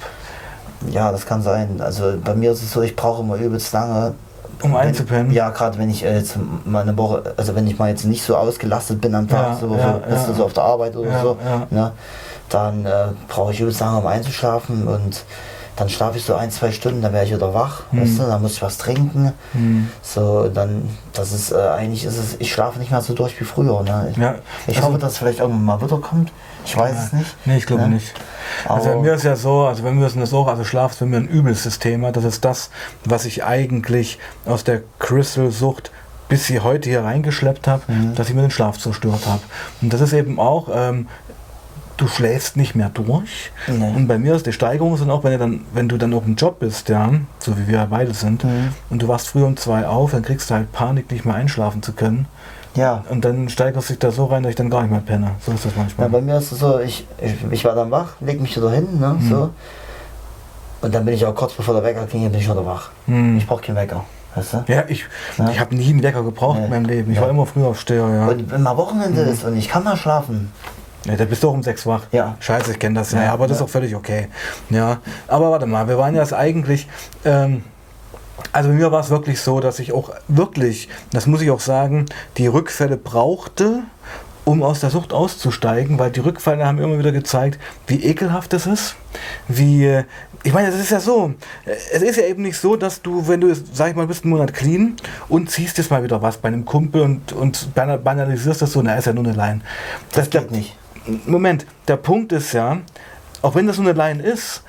Ja, 0.88 1.12
das 1.12 1.26
kann 1.26 1.42
sein. 1.42 1.80
Also 1.80 2.14
bei 2.24 2.34
mir 2.34 2.52
ist 2.52 2.62
es 2.62 2.72
so, 2.72 2.82
ich 2.82 2.96
brauche 2.96 3.22
immer 3.22 3.36
übelst 3.36 3.72
lange. 3.72 4.14
Um 4.62 4.76
einzupennen? 4.76 5.30
Ja, 5.32 5.50
gerade 5.50 5.78
wenn 5.78 5.88
ich 5.88 6.04
äh, 6.04 6.16
jetzt 6.18 6.36
mal 6.66 6.82
eine 6.82 6.96
Woche, 6.98 7.22
also 7.36 7.54
wenn 7.54 7.66
ich 7.66 7.78
mal 7.78 7.88
jetzt 7.88 8.04
nicht 8.04 8.22
so 8.22 8.36
ausgelastet 8.36 9.00
bin 9.00 9.14
am 9.14 9.26
Tag, 9.26 9.48
Ja, 9.48 9.56
so, 9.56 9.74
ja, 9.74 10.00
weißt 10.06 10.28
du, 10.28 10.34
so 10.34 10.44
auf 10.44 10.52
der 10.52 10.64
Arbeit 10.64 10.96
oder 10.96 11.18
so. 11.20 11.36
Ne, 11.70 11.92
dann 12.50 12.84
äh, 12.84 13.06
brauche 13.28 13.52
ich 13.52 13.60
übelst 13.60 13.80
lange, 13.80 13.98
um 13.98 14.06
einzuschlafen 14.06 14.86
und 14.86 15.24
dann 15.76 15.88
schlafe 15.88 16.18
ich 16.18 16.24
so 16.26 16.34
ein, 16.34 16.50
zwei 16.50 16.72
Stunden, 16.72 17.00
dann 17.00 17.14
wäre 17.14 17.24
ich 17.24 17.32
wieder 17.34 17.54
wach, 17.54 17.84
Hm. 17.90 18.02
weißt 18.02 18.18
du, 18.18 18.22
dann 18.24 18.42
muss 18.42 18.52
ich 18.52 18.60
was 18.62 18.76
trinken. 18.76 19.32
So, 20.02 20.48
dann, 20.48 20.90
das 21.14 21.32
ist, 21.32 21.52
äh, 21.52 21.56
eigentlich 21.56 22.04
ist 22.04 22.18
es, 22.18 22.36
ich 22.38 22.52
schlafe 22.52 22.78
nicht 22.80 22.90
mehr 22.90 23.00
so 23.00 23.14
durch 23.14 23.40
wie 23.40 23.44
früher. 23.44 23.82
Ne? 23.82 24.08
Ich, 24.10 24.16
Ja, 24.18 24.34
ich 24.66 24.76
also- 24.76 24.88
hoffe, 24.88 24.98
dass 24.98 25.12
es 25.12 25.18
vielleicht 25.18 25.38
irgendwann 25.38 25.64
mal 25.64 25.80
wiederkommt. 25.80 26.32
Ich 26.64 26.76
weiß 26.76 27.04
es 27.06 27.12
nicht. 27.12 27.36
Nee, 27.46 27.56
ich 27.56 27.66
glaube 27.66 27.82
ne? 27.82 27.94
nicht. 27.94 28.12
Also 28.68 28.90
bei 28.90 28.96
mir 28.96 29.14
ist 29.14 29.24
ja 29.24 29.36
so, 29.36 29.62
also 29.66 29.82
bei 29.82 29.90
mir 29.92 30.06
ist 30.06 30.16
das 30.16 30.32
auch, 30.32 30.48
also 30.48 30.64
Schlaf 30.64 30.92
ist 30.92 30.98
für 30.98 31.06
mich 31.06 31.18
ein 31.18 31.28
übelstes 31.28 31.78
Thema. 31.78 32.12
Das 32.12 32.24
ist 32.24 32.44
das, 32.44 32.70
was 33.04 33.24
ich 33.24 33.44
eigentlich 33.44 34.18
aus 34.46 34.64
der 34.64 34.82
Crystal-Sucht 34.98 35.90
bis 36.28 36.46
sie 36.46 36.60
heute 36.60 36.88
hier 36.88 37.02
reingeschleppt 37.02 37.66
habe, 37.66 37.82
Mhm. 37.88 38.14
dass 38.14 38.28
ich 38.28 38.34
mir 38.36 38.42
den 38.42 38.52
Schlaf 38.52 38.78
zerstört 38.78 39.26
habe. 39.26 39.40
Und 39.82 39.92
das 39.92 40.00
ist 40.00 40.12
eben 40.12 40.38
auch, 40.38 40.68
ähm, 40.72 41.08
du 42.00 42.08
schläfst 42.08 42.56
nicht 42.56 42.74
mehr 42.74 42.88
durch. 42.88 43.52
Nee. 43.66 43.92
Und 43.94 44.08
bei 44.08 44.18
mir 44.18 44.34
ist 44.34 44.46
die 44.46 44.52
Steigerung 44.52 44.96
sind 44.96 45.10
auch, 45.10 45.22
wenn 45.24 45.32
du 45.32 45.38
dann, 45.38 45.60
wenn 45.74 45.88
du 45.88 45.96
dann 45.98 46.12
auf 46.14 46.24
dem 46.24 46.34
Job 46.34 46.58
bist, 46.60 46.88
ja, 46.88 47.10
so 47.38 47.56
wie 47.58 47.68
wir 47.68 47.86
beide 47.90 48.14
sind, 48.14 48.42
Mhm. 48.44 48.72
und 48.90 49.02
du 49.02 49.08
wachst 49.08 49.28
früh 49.28 49.42
um 49.44 49.56
zwei 49.56 49.86
auf, 49.86 50.12
dann 50.12 50.22
kriegst 50.22 50.50
du 50.50 50.54
halt 50.54 50.72
Panik, 50.72 51.10
nicht 51.12 51.24
mehr 51.24 51.34
einschlafen 51.34 51.82
zu 51.82 51.92
können. 51.92 52.26
Ja. 52.74 53.04
Und 53.10 53.24
dann 53.24 53.48
steigerst 53.48 53.88
du 53.88 53.92
dich 53.94 53.98
da 54.00 54.10
so 54.12 54.26
rein, 54.26 54.42
dass 54.44 54.50
ich 54.50 54.56
dann 54.56 54.70
gar 54.70 54.82
nicht 54.82 54.90
mehr 54.92 55.00
penne. 55.00 55.32
So 55.44 55.52
ist 55.52 55.64
das 55.64 55.72
ja, 55.74 55.78
manchmal. 55.82 56.08
bei 56.08 56.20
mir 56.20 56.38
ist 56.38 56.52
es 56.52 56.58
so, 56.60 56.78
ich, 56.78 57.06
ich, 57.20 57.34
ich 57.50 57.64
war 57.64 57.74
dann 57.74 57.90
wach, 57.90 58.10
leg 58.20 58.40
mich 58.40 58.56
wieder 58.56 58.70
hin, 58.70 58.86
ne, 59.00 59.16
Mhm. 59.18 59.28
so. 59.28 59.50
Und 60.82 60.94
dann 60.94 61.04
bin 61.04 61.12
ich 61.14 61.26
auch 61.26 61.34
kurz 61.34 61.52
bevor 61.52 61.74
der 61.74 61.82
Wecker 61.82 62.06
ging, 62.06 62.30
bin 62.30 62.40
ich 62.40 62.48
wieder 62.48 62.64
wach. 62.64 62.90
Hm. 63.06 63.36
Ich 63.36 63.46
brauche 63.46 63.60
keinen 63.60 63.76
Wecker, 63.76 64.04
weißt 64.34 64.54
du? 64.54 64.64
Ja, 64.68 64.84
ich, 64.88 65.04
Ja. 65.36 65.50
ich 65.50 65.60
habe 65.60 65.74
nie 65.74 65.90
einen 65.90 66.02
Wecker 66.02 66.22
gebraucht 66.22 66.58
Nee. 66.58 66.64
in 66.64 66.70
meinem 66.70 66.84
Leben. 66.86 67.10
Ich 67.10 67.16
Ja. 67.16 67.22
war 67.22 67.28
immer 67.30 67.44
früh 67.44 67.62
aufsteher, 67.64 68.08
ja. 68.08 68.26
Und 68.28 68.50
wenn 68.50 68.62
mal 68.62 68.76
Wochenende 68.78 69.22
Mhm. 69.26 69.28
ist 69.32 69.44
und 69.44 69.56
ich 69.58 69.68
kann 69.68 69.84
mal 69.84 69.96
schlafen, 69.98 70.50
ja. 71.10 71.16
Da 71.16 71.24
bist 71.24 71.42
du 71.42 71.48
auch 71.48 71.54
um 71.54 71.62
sechs 71.62 71.86
wach. 71.86 72.04
Ja. 72.12 72.36
Scheiße, 72.40 72.72
ich 72.72 72.78
kenne 72.78 72.98
das 73.00 73.12
ja, 73.12 73.24
Ja, 73.24 73.32
aber 73.32 73.46
das 73.46 73.58
ist 73.58 73.62
auch 73.62 73.68
völlig 73.68 73.94
okay. 73.94 74.28
Ja, 74.70 74.98
aber 75.28 75.50
warte 75.50 75.66
mal, 75.66 75.88
wir 75.88 75.98
waren 75.98 76.14
ja 76.14 76.22
jetzt 76.22 76.32
eigentlich, 76.34 76.88
ähm, 77.24 77.64
also 78.52 78.70
bei 78.70 78.74
mir 78.74 78.90
war 78.90 79.00
es 79.00 79.10
wirklich 79.10 79.40
so, 79.40 79.60
dass 79.60 79.78
ich 79.78 79.92
auch 79.92 80.10
wirklich, 80.28 80.88
das 81.12 81.26
muss 81.26 81.42
ich 81.42 81.50
auch 81.50 81.60
sagen, 81.60 82.06
die 82.36 82.46
Rückfälle 82.46 82.96
brauchte, 82.96 83.80
um 84.46 84.62
aus 84.62 84.80
der 84.80 84.90
Sucht 84.90 85.12
auszusteigen, 85.12 85.98
weil 85.98 86.10
die 86.10 86.20
Rückfälle 86.20 86.64
haben 86.66 86.78
immer 86.78 86.98
wieder 86.98 87.12
gezeigt, 87.12 87.60
wie 87.86 88.02
ekelhaft 88.02 88.52
es 88.54 88.66
ist, 88.66 88.96
wie, 89.46 90.00
ich 90.42 90.52
meine, 90.54 90.68
es 90.68 90.74
ist 90.76 90.90
ja 90.90 90.98
so, 90.98 91.34
es 91.92 92.00
ist 92.02 92.16
ja 92.16 92.24
eben 92.24 92.42
nicht 92.42 92.58
so, 92.58 92.74
dass 92.74 93.02
du, 93.02 93.28
wenn 93.28 93.42
du, 93.42 93.54
sag 93.54 93.90
ich 93.90 93.96
mal, 93.96 94.06
bist 94.06 94.24
einen 94.24 94.32
Monat 94.32 94.54
clean 94.54 94.96
und 95.28 95.50
ziehst 95.50 95.76
jetzt 95.78 95.90
mal 95.90 96.02
wieder 96.02 96.22
was 96.22 96.38
bei 96.38 96.48
einem 96.48 96.64
Kumpel 96.64 97.02
und, 97.02 97.32
und 97.32 97.68
bana- 97.76 97.98
banalisierst 97.98 98.62
das 98.62 98.72
so, 98.72 98.80
na, 98.82 98.94
ist 98.94 99.06
ja 99.06 99.12
nur 99.12 99.24
eine 99.24 99.34
Line. 99.34 99.60
das 100.12 100.30
geht 100.30 100.50
nicht. 100.50 100.74
Moment, 101.26 101.66
der 101.88 101.96
Punkt 101.96 102.32
ist 102.32 102.52
ja, 102.52 102.80
auch 103.42 103.54
wenn 103.54 103.66
das 103.66 103.78
nur 103.78 103.90
eine 103.90 103.98
Line 103.98 104.22
ist, 104.22 104.62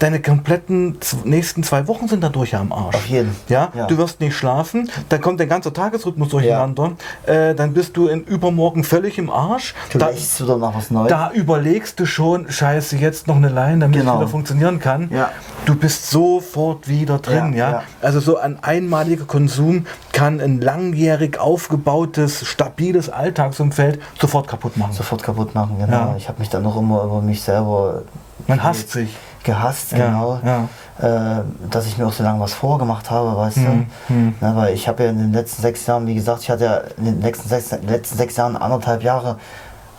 deine 0.00 0.20
kompletten 0.20 0.98
nächsten 1.24 1.62
zwei 1.62 1.86
Wochen 1.86 2.08
sind 2.08 2.24
dadurch 2.24 2.50
ja 2.52 2.60
am 2.60 2.72
Arsch. 2.72 2.96
Auf 2.96 3.06
jeden. 3.06 3.36
Ja? 3.48 3.70
Ja. 3.74 3.86
du 3.86 3.96
wirst 3.98 4.20
nicht 4.20 4.34
schlafen, 4.34 4.90
dann 5.10 5.20
kommt 5.20 5.38
dein 5.40 5.48
ganzer 5.48 5.72
Tagesrhythmus 5.72 6.30
durcheinander, 6.30 6.92
äh, 7.26 7.54
dann 7.54 7.72
bist 7.72 7.96
du 7.96 8.08
in 8.08 8.24
übermorgen 8.24 8.82
völlig 8.82 9.18
im 9.18 9.30
Arsch. 9.30 9.74
Du 9.92 9.98
Da, 9.98 10.08
lächst 10.08 10.42
wieder 10.42 10.56
nach 10.56 10.74
was 10.74 10.90
Neues. 10.90 11.08
da 11.08 11.30
überlegst 11.32 12.00
du 12.00 12.06
schon, 12.06 12.50
scheiße, 12.50 12.96
jetzt 12.96 13.28
noch 13.28 13.36
eine 13.36 13.48
Line, 13.48 13.78
damit 13.78 14.00
Genau. 14.00 14.14
es 14.14 14.20
wieder 14.20 14.28
funktionieren 14.28 14.80
kann. 14.80 15.10
Ja. 15.12 15.30
Du 15.66 15.74
bist 15.76 16.10
sofort 16.10 16.88
wieder 16.88 17.18
drin, 17.18 17.52
ja, 17.52 17.58
Ja, 17.58 17.70
ja. 17.72 17.82
Also 18.00 18.20
so 18.20 18.38
ein 18.38 18.62
einmaliger 18.62 19.26
Konsum 19.26 19.86
kann 20.12 20.40
ein 20.40 20.60
langjährig 20.60 21.38
aufgebautes, 21.38 22.46
stabiles 22.46 23.10
Alltagsumfeld 23.10 24.00
sofort 24.18 24.48
kaputt 24.48 24.76
machen. 24.78 24.92
Sofort 24.92 25.22
kaputt 25.22 25.54
machen, 25.54 25.76
genau. 25.78 25.92
Ja. 25.92 26.14
Ich 26.16 26.28
habe 26.28 26.38
mich 26.40 26.48
dann 26.48 26.62
noch 26.62 26.76
immer 26.78 27.04
über 27.04 27.20
mich 27.20 27.42
selber 27.42 28.02
Man 28.46 28.62
hasst 28.62 28.90
sich. 28.90 29.14
Gehasst, 29.44 29.90
genau. 29.90 30.38
ja. 30.44 30.68
Äh, 31.00 31.42
dass 31.70 31.86
ich 31.86 31.96
mir 31.96 32.06
auch 32.06 32.12
so 32.12 32.22
lange 32.22 32.40
was 32.40 32.52
vorgemacht 32.52 33.10
habe, 33.10 33.36
weißt 33.36 33.56
Mhm, 33.58 33.86
du. 34.08 34.14
mhm. 34.14 34.34
Na, 34.40 34.54
weil 34.56 34.74
ich 34.74 34.86
habe 34.86 35.04
ja 35.04 35.10
in 35.10 35.18
den 35.18 35.32
letzten 35.32 35.62
sechs 35.62 35.86
Jahren, 35.86 36.06
wie 36.06 36.14
gesagt, 36.14 36.42
ich 36.42 36.50
hatte 36.50 36.64
ja 36.64 36.76
in 36.98 37.04
den 37.06 37.22
letzten 37.22 37.48
sechs, 37.48 37.70
letzten 37.86 38.18
sechs 38.18 38.36
Jahren 38.36 38.56
anderthalb 38.56 39.02
Jahre 39.02 39.36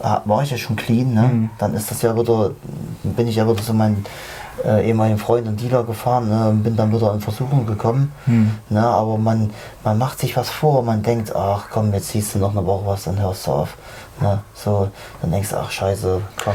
äh, 0.01 0.17
war 0.25 0.43
ich 0.43 0.51
ja 0.51 0.57
schon 0.57 0.75
clean, 0.75 1.13
ne? 1.13 1.21
Mhm. 1.23 1.49
Dann 1.57 1.73
ist 1.73 1.89
das 1.91 2.01
ja 2.03 2.15
wieder, 2.15 2.51
bin 3.03 3.27
ich 3.27 3.35
ja 3.35 3.47
wieder 3.49 3.61
zu 3.61 3.73
meinen 3.73 4.05
äh, 4.63 4.87
ehemaligen 4.87 5.17
Freund 5.17 5.47
und 5.47 5.59
Dealer 5.59 5.83
gefahren 5.83 6.29
ne? 6.29 6.49
und 6.49 6.61
bin 6.63 6.75
dann 6.75 6.93
wieder 6.93 7.11
in 7.13 7.21
Versuchung 7.21 7.65
gekommen. 7.65 8.11
Mhm. 8.27 8.51
Ne? 8.69 8.85
Aber 8.85 9.17
man, 9.17 9.49
man 9.83 9.97
macht 9.97 10.19
sich 10.19 10.37
was 10.37 10.49
vor, 10.51 10.83
man 10.83 11.01
denkt, 11.01 11.35
ach 11.35 11.65
komm, 11.71 11.93
jetzt 11.93 12.09
siehst 12.09 12.35
du 12.35 12.39
noch 12.39 12.51
eine 12.51 12.63
Woche 12.65 12.85
was, 12.85 13.03
dann 13.05 13.19
hörst 13.19 13.47
du 13.47 13.51
auf. 13.53 13.75
Ne? 14.19 14.39
So, 14.53 14.89
dann 15.21 15.31
denkst 15.31 15.49
du, 15.49 15.57
ach 15.57 15.71
scheiße, 15.71 16.21
komm. 16.43 16.53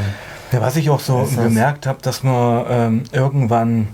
Ja, 0.53 0.61
was 0.61 0.77
ich 0.77 0.91
auch 0.91 1.01
so 1.01 1.21
Das 1.23 1.35
gemerkt 1.37 1.87
habe, 1.87 1.99
dass 2.03 2.23
man 2.23 2.65
ähm, 2.69 3.03
irgendwann, 3.13 3.89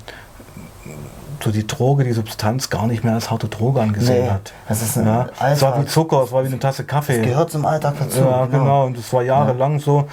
so 1.42 1.50
die 1.50 1.66
Droge, 1.66 2.04
die 2.04 2.12
Substanz 2.12 2.70
gar 2.70 2.86
nicht 2.86 3.02
mehr 3.02 3.14
als 3.14 3.30
harte 3.30 3.48
Droge 3.48 3.80
angesehen 3.80 4.24
Nee, 4.26 4.30
hat. 4.30 4.52
das 4.68 4.80
ist 4.82 4.96
ein 4.96 5.06
ja, 5.06 5.26
es 5.50 5.60
war 5.62 5.72
wie 5.72 5.78
Alltag. 5.78 5.90
Zucker, 5.90 6.22
es 6.22 6.30
war 6.32 6.42
wie 6.44 6.48
eine 6.48 6.58
Tasse 6.58 6.84
Kaffee. 6.84 7.20
Gehört 7.20 7.50
zum 7.50 7.66
Alltag 7.66 7.94
dazu. 7.98 8.20
Ja, 8.20 8.46
genau. 8.46 8.86
Und 8.86 8.96
es 8.96 9.12
war 9.12 9.22
jahrelang 9.22 9.80
so. 9.80 10.04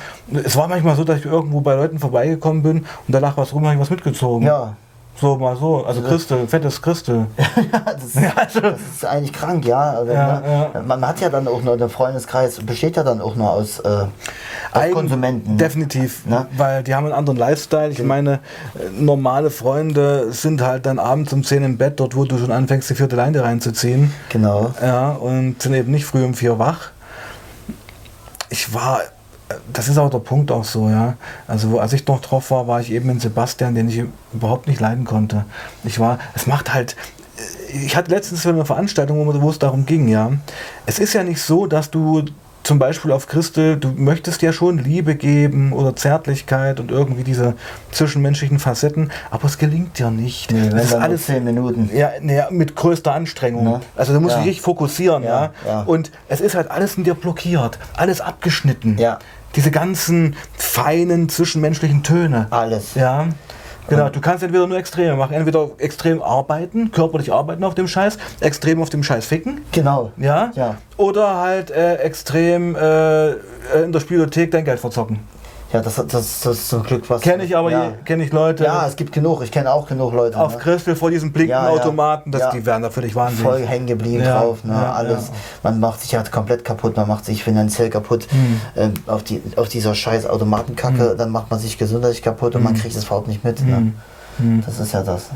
Es 0.44 0.56
war 0.56 0.68
manchmal 0.68 0.96
so, 0.96 1.04
dass 1.04 1.20
ich 1.20 1.26
irgendwo 1.26 1.62
bei 1.62 1.76
Leuten 1.76 2.00
vorbeigekommen 2.00 2.64
bin 2.64 2.78
und 2.80 2.86
da 3.14 3.20
lag 3.20 3.38
was 3.38 3.54
rum, 3.54 3.64
habe 3.66 3.76
ich 3.76 3.82
was 3.82 3.90
mitgezogen. 3.92 4.48
Ja. 4.48 4.76
So 5.20 5.36
mal 5.38 5.56
so. 5.58 5.84
Also 5.86 6.02
Christel, 6.02 6.48
fettes 6.48 6.82
Christel. 6.82 7.28
das, 7.72 8.54
das 8.54 8.80
ist 8.96 9.06
eigentlich 9.06 9.34
krank, 9.34 9.66
ja. 9.66 9.92
Also, 9.92 10.12
Ja, 10.14 10.40
ne? 10.74 10.84
Man 10.86 11.06
hat 11.06 11.20
ja 11.20 11.30
dann 11.30 11.48
auch 11.48 11.62
nur, 11.62 11.76
der 11.78 11.90
Freundeskreis 11.90 12.60
besteht 12.66 12.96
ja 12.96 13.04
dann 13.04 13.20
auch 13.20 13.36
nur 13.36 13.50
aus, 13.52 13.80
äh, 13.80 13.88
aus 14.72 14.92
Konsumenten. 14.94 15.58
Definitiv, 15.58 16.26
Ne? 16.26 16.48
weil 16.56 16.84
die 16.84 16.96
haben 16.96 17.06
einen 17.06 17.14
anderen 17.14 17.38
Lifestyle. 17.38 17.90
Ich 17.90 18.02
meine, 18.02 18.36
äh, 18.76 18.90
normale 18.98 19.50
Freunde 19.50 20.32
sind 20.32 20.62
halt 20.62 20.86
dann 20.86 21.00
abends 21.00 21.34
um 21.34 21.44
10 21.44 21.64
im 21.64 21.78
Bett, 21.78 22.00
dort 22.00 22.16
wo 22.16 22.24
du 22.24 22.38
schon 22.38 22.52
anfängst, 22.52 22.90
die 22.90 22.96
vierte 22.96 23.16
Leine 23.16 23.44
reinzuziehen. 23.44 24.14
Genau. 24.30 24.74
Ja, 24.82 25.10
und 25.12 25.62
sind 25.62 25.74
eben 25.74 25.92
nicht 25.92 26.06
früh 26.06 26.24
um 26.24 26.34
vier 26.34 26.60
wach. 26.60 26.92
Ich 28.50 28.74
war, 28.74 29.02
das 29.74 29.88
ist 29.88 29.98
auch 29.98 30.10
der 30.10 30.20
Punkt 30.20 30.52
auch 30.52 30.64
so, 30.64 30.90
ja. 30.90 31.16
Also 31.48 31.72
wo, 31.72 31.80
als 31.80 31.94
ich 31.94 32.06
noch 32.08 32.22
drauf 32.22 32.52
war, 32.52 32.68
war 32.68 32.82
ich 32.82 32.92
eben 32.92 33.10
in 33.10 33.20
Sebastian, 33.20 33.76
den 33.76 33.90
ich 33.90 34.04
überhaupt 34.34 34.68
nicht 34.68 34.80
leiden 34.80 35.06
konnte. 35.06 35.46
Ich 35.84 36.00
war, 36.00 36.20
es 36.36 36.46
macht 36.48 36.74
halt, 36.74 36.96
äh, 37.74 37.78
ich 37.86 37.96
hatte 37.96 38.12
letztens 38.12 38.44
so 38.44 38.50
eine 38.50 38.66
Veranstaltung, 38.66 39.26
wo, 39.26 39.42
wo 39.42 39.50
es 39.50 39.60
darum 39.60 39.86
ging, 39.86 40.08
ja. 40.08 40.32
Es 40.86 41.00
ist 41.00 41.14
ja 41.14 41.24
nicht 41.24 41.42
so, 41.42 41.66
dass 41.66 41.90
du 41.92 42.26
zum 42.62 42.78
Beispiel 42.78 43.14
auf 43.14 43.26
Christel, 43.28 43.78
du 43.78 43.94
möchtest 43.96 44.42
ja 44.42 44.52
schon 44.52 44.78
Liebe 44.78 45.16
geben 45.16 45.72
oder 45.72 45.96
Zärtlichkeit 45.96 46.80
und 46.82 46.92
irgendwie 46.92 47.24
diese 47.24 47.56
zwischenmenschlichen 47.92 48.60
Facetten, 48.60 49.12
aber 49.32 49.46
es 49.46 49.58
gelingt 49.58 49.98
dir 49.98 50.12
nicht. 50.12 50.52
Nee, 50.52 50.70
das 50.70 50.84
ist 50.86 50.94
alles 50.94 51.26
zehn 51.26 51.46
Minuten. 51.46 51.90
ja, 51.96 52.12
naja, 52.22 52.50
mit 52.52 52.76
größter 52.76 53.14
Anstrengung. 53.14 53.64
Ne? 53.64 53.82
Also 53.96 54.14
du 54.14 54.20
musst 54.20 54.34
Ja. 54.36 54.40
dich 54.42 54.50
richtig 54.50 54.62
fokussieren, 54.64 55.24
ja, 55.24 55.52
Ja, 55.66 55.72
ja. 55.72 55.82
Und 55.84 56.12
es 56.28 56.42
ist 56.42 56.54
halt 56.54 56.70
alles 56.70 56.96
in 56.98 57.06
dir 57.06 57.16
blockiert, 57.16 57.80
alles 57.96 58.20
abgeschnitten. 58.20 58.98
Ja. 59.00 59.20
Diese 59.56 59.72
ganzen 59.72 60.36
feinen 60.56 61.30
zwischenmenschlichen 61.30 62.04
Töne. 62.04 62.48
Alles. 62.50 62.96
Ja. 62.96 63.28
Genau, 63.90 64.10
du 64.10 64.22
kannst 64.22 64.44
entweder 64.44 64.68
nur 64.68 64.78
Extreme 64.78 65.16
machen. 65.16 65.34
Entweder 65.34 65.72
extrem 65.80 66.22
arbeiten, 66.22 66.92
körperlich 66.92 67.34
arbeiten 67.34 67.64
auf 67.64 67.74
dem 67.74 67.88
Scheiß, 67.88 68.18
extrem 68.40 68.82
auf 68.82 68.90
dem 68.90 69.04
Scheiß 69.04 69.26
ficken. 69.26 69.62
Genau. 69.72 70.12
Ja. 70.18 70.52
Ja. 70.56 70.78
Oder 70.98 71.38
halt 71.38 71.72
äh, 71.72 71.96
extrem 71.96 72.76
äh, 72.76 73.32
in 73.84 73.92
der 73.92 74.00
Spielothek 74.00 74.52
dein 74.52 74.66
Geld 74.66 74.80
verzocken. 74.80 75.20
Ja, 75.72 75.82
das, 75.82 75.96
das, 75.96 76.08
das 76.08 76.46
ist 76.46 76.70
zum 76.70 76.82
Glück 76.82 77.08
was. 77.10 77.22
Kenne 77.22 77.44
ich 77.46 77.56
aber, 77.56 77.70
ja. 77.70 77.84
je- 77.86 77.92
kenn 78.04 78.20
ich 78.22 78.32
Leute 78.34 78.64
Ja, 78.64 78.88
es 78.88 78.96
gibt 78.96 79.12
genug. 79.12 79.44
Ich 79.44 79.52
kenne 79.52 79.72
auch 79.72 79.88
genug 79.88 80.14
Leute. 80.14 80.40
auf 80.40 80.54
ne? 80.54 80.58
Christel 80.60 80.96
vor 80.96 81.12
diesen 81.12 81.32
blinkenden 81.32 81.64
Ja, 81.64 81.70
ja. 81.76 81.80
Automaten, 81.80 82.32
das, 82.32 82.42
Ja. 82.42 82.52
die 82.52 82.66
werden 82.66 82.82
da 82.82 82.90
völlig 82.90 83.14
wahnsinnig. 83.16 83.44
voll 83.44 83.66
hängen 83.68 83.86
geblieben 83.86 84.24
drauf. 84.24 84.64
Ne? 84.64 84.74
Alles. 84.76 85.30
Man 85.62 85.80
macht 85.80 86.02
sich 86.02 86.16
halt 86.16 86.32
komplett 86.32 86.66
kaputt, 86.66 86.98
man 86.98 87.08
macht 87.08 87.26
sich 87.26 87.44
finanziell 87.44 87.92
kaputt 87.92 88.28
Hm. 88.32 88.62
ähm, 88.76 88.94
auf, 89.06 89.22
die, 89.24 89.44
auf 89.58 89.70
dieser 89.70 89.94
scheiß 89.94 90.26
Automatenkacke. 90.26 91.16
Dann 91.16 91.30
macht 91.30 91.52
man 91.52 91.60
sich 91.60 91.78
gesundheitlich 91.78 92.24
kaputt 92.24 92.56
und 92.56 92.64
man 92.64 92.74
Hm. 92.74 92.82
kriegt 92.82 92.96
es 92.96 93.04
überhaupt 93.06 93.28
nicht 93.28 93.44
mit. 93.44 93.62
Ne? 93.64 93.94
Das 94.66 94.80
ist 94.80 94.94
ja 94.94 95.04
das. 95.04 95.30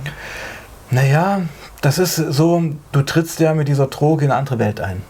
Naja, 0.89 1.41
das 1.81 1.97
ist 1.99 2.15
so, 2.15 2.61
du 2.91 3.01
trittst 3.03 3.39
ja 3.39 3.53
mit 3.53 3.67
dieser 3.67 3.87
Droge 3.87 4.25
in 4.25 4.31
eine 4.31 4.39
andere 4.39 4.57
Welt 4.59 4.79
ein. 4.81 5.01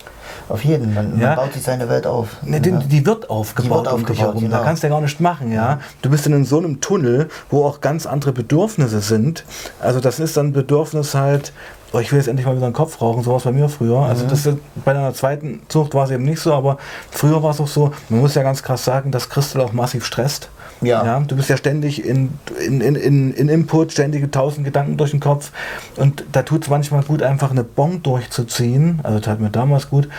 Auf 0.49 0.63
jeden. 0.63 0.93
Man, 0.93 1.19
Ja. 1.19 1.29
man 1.29 1.35
baut 1.37 1.53
sich 1.53 1.63
seine 1.63 1.89
Welt 1.89 2.07
auf. 2.07 2.29
Ne, 2.43 2.61
die, 2.61 2.71
die 2.71 3.05
wird 3.05 3.29
aufgebaut, 3.29 3.85
wird 3.85 3.93
um 3.93 4.05
dich 4.05 4.09
aufgebaut, 4.09 4.35
herum. 4.35 4.49
Da 4.49 4.57
genau. 4.57 4.63
kannst 4.63 4.83
du 4.83 4.87
ja 4.87 4.93
gar 4.93 5.01
nicht 5.01 5.19
machen, 5.19 5.51
ja. 5.51 5.79
Du 6.01 6.09
bist 6.09 6.25
dann 6.25 6.33
in 6.33 6.45
so 6.45 6.57
einem 6.57 6.81
Tunnel, 6.81 7.29
wo 7.49 7.65
auch 7.65 7.81
ganz 7.81 8.05
andere 8.05 8.31
Bedürfnisse 8.31 9.01
sind. 9.01 9.45
Also 9.79 9.99
das 9.99 10.19
ist 10.19 10.37
dann 10.37 10.53
Bedürfnis 10.53 11.15
halt, 11.15 11.53
oh, 11.93 11.99
ich 11.99 12.11
will 12.11 12.19
jetzt 12.19 12.27
endlich 12.27 12.45
mal 12.45 12.55
wieder 12.55 12.65
einen 12.65 12.73
Kopf 12.73 13.01
rauchen, 13.01 13.23
sowas 13.23 13.43
bei 13.43 13.51
mir 13.51 13.69
früher. 13.69 13.99
Also 13.99 14.25
das 14.27 14.45
ist, 14.45 14.57
bei 14.83 14.91
einer 14.91 15.13
zweiten 15.13 15.61
Zucht 15.69 15.93
war 15.93 16.05
es 16.05 16.11
eben 16.11 16.23
nicht 16.23 16.39
so, 16.41 16.53
aber 16.53 16.77
früher 17.11 17.41
war 17.43 17.51
es 17.51 17.59
auch 17.61 17.67
so, 17.67 17.91
man 18.09 18.19
muss 18.19 18.35
ja 18.35 18.43
ganz 18.43 18.63
krass 18.63 18.83
sagen, 18.83 19.11
dass 19.11 19.29
Christel 19.29 19.61
auch 19.61 19.73
massiv 19.73 20.05
stresst. 20.05 20.49
Ja. 20.85 21.19
du 21.19 21.35
bist 21.35 21.49
ja 21.49 21.57
ständig 21.57 22.05
in, 22.05 22.37
in, 22.65 22.81
in, 22.81 22.95
in, 22.95 23.33
in 23.33 23.49
Input, 23.49 23.91
ständige 23.91 24.29
tausend 24.31 24.65
Gedanken 24.65 24.97
durch 24.97 25.11
den 25.11 25.19
Kopf. 25.19 25.51
Und 25.95 26.23
da 26.31 26.43
tut 26.43 26.63
es 26.63 26.69
manchmal 26.69 27.03
gut, 27.03 27.21
einfach 27.21 27.51
eine 27.51 27.63
Bon 27.63 28.01
durchzuziehen. 28.01 28.99
Also 29.03 29.19
tat 29.19 29.39
mir 29.39 29.49
damals 29.49 29.89
gut. 29.89 30.09